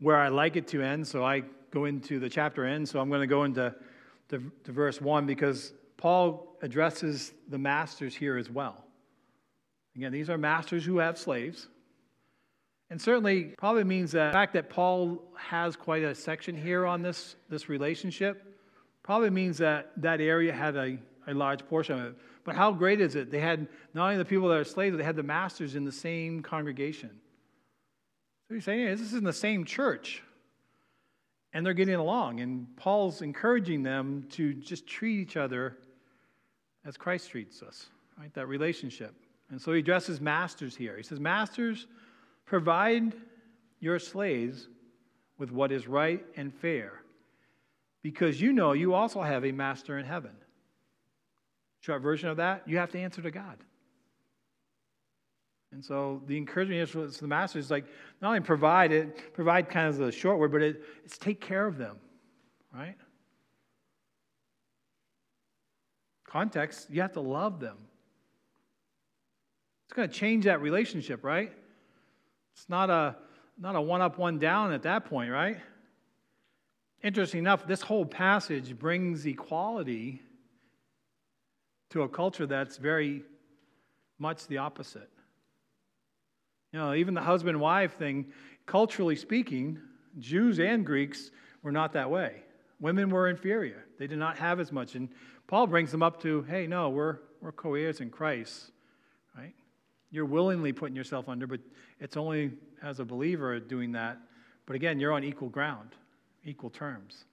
[0.00, 2.88] where I like it to end, so I go into the chapter end.
[2.88, 3.74] So I'm going to go into
[4.28, 8.84] to, to verse 1 because Paul addresses the masters here as well.
[9.96, 11.68] Again, these are masters who have slaves.
[12.90, 17.02] And certainly probably means that the fact that Paul has quite a section here on
[17.02, 18.58] this, this relationship
[19.04, 22.16] probably means that that area had a, a large portion of it.
[22.44, 23.30] But how great is it?
[23.30, 25.92] They had not only the people that are slaves, they had the masters in the
[25.92, 27.10] same congregation.
[28.48, 30.22] So you're saying, this is in the same church.
[31.52, 32.40] And they're getting along.
[32.40, 35.78] And Paul's encouraging them to just treat each other
[36.84, 37.86] as Christ treats us,
[38.18, 38.32] right?
[38.34, 39.14] That relationship.
[39.50, 40.96] And so he addresses masters here.
[40.96, 41.86] He says, Masters,
[42.50, 43.14] provide
[43.78, 44.66] your slaves
[45.38, 47.00] with what is right and fair,
[48.02, 50.32] because you know you also have a master in heaven.
[51.78, 53.56] Short version of that, you have to answer to God.
[55.70, 57.84] And so the encouragement is to the master is like
[58.20, 61.68] not only provide it, provide kind of the short word, but it, it's take care
[61.68, 61.98] of them,
[62.74, 62.96] right?
[66.26, 67.76] Context, you have to love them.
[69.86, 71.52] It's going to change that relationship, right?
[72.54, 73.16] It's not a
[73.60, 75.58] not a one up, one down at that point, right?
[77.02, 80.22] Interesting enough, this whole passage brings equality
[81.90, 83.22] to a culture that's very
[84.18, 85.10] much the opposite.
[86.72, 88.32] You know, even the husband wife thing,
[88.64, 89.78] culturally speaking,
[90.18, 91.30] Jews and Greeks
[91.62, 92.42] were not that way.
[92.80, 94.94] Women were inferior, they did not have as much.
[94.94, 95.10] And
[95.46, 98.70] Paul brings them up to, hey, no, we're, we're co heirs in Christ,
[99.36, 99.54] right?
[100.10, 101.60] You're willingly putting yourself under, but
[102.00, 102.52] it's only
[102.82, 104.18] as a believer doing that.
[104.66, 105.90] But again, you're on equal ground,
[106.44, 107.24] equal terms.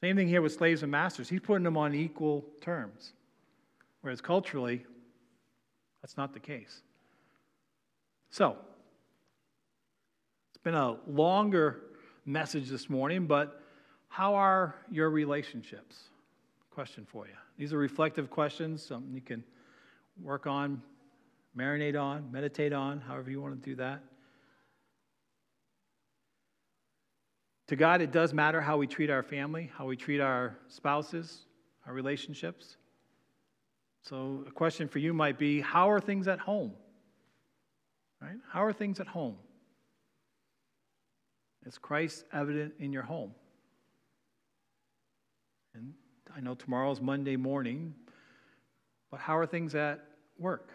[0.00, 1.28] Same thing here with slaves and masters.
[1.28, 3.12] He's putting them on equal terms.
[4.00, 4.84] Whereas culturally,
[6.00, 6.82] that's not the case.
[8.30, 8.56] So,
[10.50, 11.82] it's been a longer
[12.24, 13.62] message this morning, but
[14.08, 15.96] how are your relationships?
[16.70, 17.34] Question for you.
[17.56, 19.44] These are reflective questions, something you can
[20.20, 20.82] work on,
[21.56, 24.02] marinate on, meditate on, however you want to do that.
[27.68, 31.46] To God, it does matter how we treat our family, how we treat our spouses,
[31.86, 32.76] our relationships.
[34.02, 36.72] So, a question for you might be how are things at home?
[38.20, 38.36] Right?
[38.50, 39.36] How are things at home?
[41.64, 43.32] Is Christ evident in your home?
[45.74, 45.94] And
[46.34, 47.94] I know tomorrow's Monday morning,
[49.10, 50.04] but how are things at
[50.38, 50.70] work?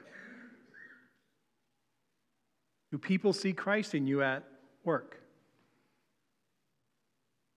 [2.92, 4.44] Do people see Christ in you at
[4.84, 5.20] work?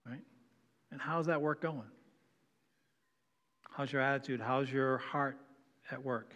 [0.05, 0.23] Right?
[0.91, 1.89] And how's that work going?
[3.69, 4.41] How's your attitude?
[4.41, 5.37] How's your heart
[5.89, 6.35] at work?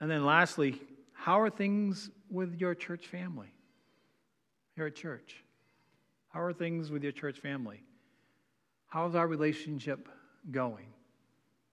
[0.00, 0.80] And then lastly,
[1.12, 3.48] how are things with your church family?
[4.76, 5.42] Here at church.
[6.28, 7.82] How are things with your church family?
[8.86, 10.08] How's our relationship
[10.50, 10.86] going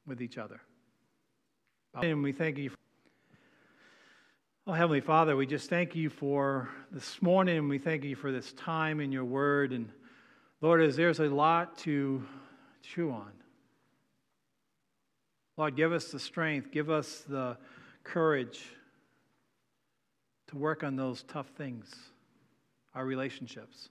[0.08, 0.62] with each other?
[1.95, 2.70] And we thank you.
[2.72, 2.78] For,
[4.68, 8.53] oh, Heavenly Father, we just thank you for this morning we thank you for this
[8.53, 9.74] time in your word.
[9.74, 9.89] And
[10.62, 12.24] Lord, as there's a lot to
[12.84, 13.32] chew on,
[15.57, 17.57] Lord, give us the strength, give us the
[18.03, 18.64] courage
[20.47, 21.91] to work on those tough things,
[22.93, 23.89] our relationships.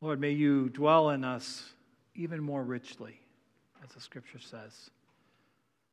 [0.00, 1.72] Lord, may you dwell in us
[2.14, 3.18] even more richly,
[3.82, 4.90] as the scripture says.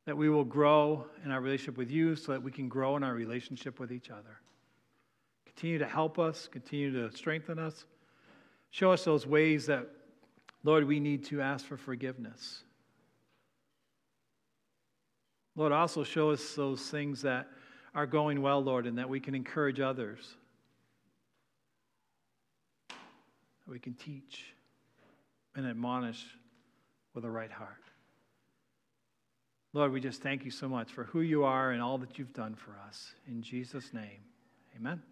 [0.06, 3.04] That we will grow in our relationship with you so that we can grow in
[3.04, 4.40] our relationship with each other.
[5.46, 7.84] Continue to help us, continue to strengthen us.
[8.70, 9.86] Show us those ways that,
[10.64, 12.62] Lord, we need to ask for forgiveness.
[15.54, 17.48] Lord, also show us those things that
[17.94, 20.36] are going well, Lord, and that we can encourage others.
[22.88, 22.96] That
[23.68, 24.54] we can teach
[25.54, 26.24] and admonish
[27.14, 27.81] with a right heart.
[29.74, 32.34] Lord, we just thank you so much for who you are and all that you've
[32.34, 33.14] done for us.
[33.26, 34.20] In Jesus' name,
[34.76, 35.02] amen.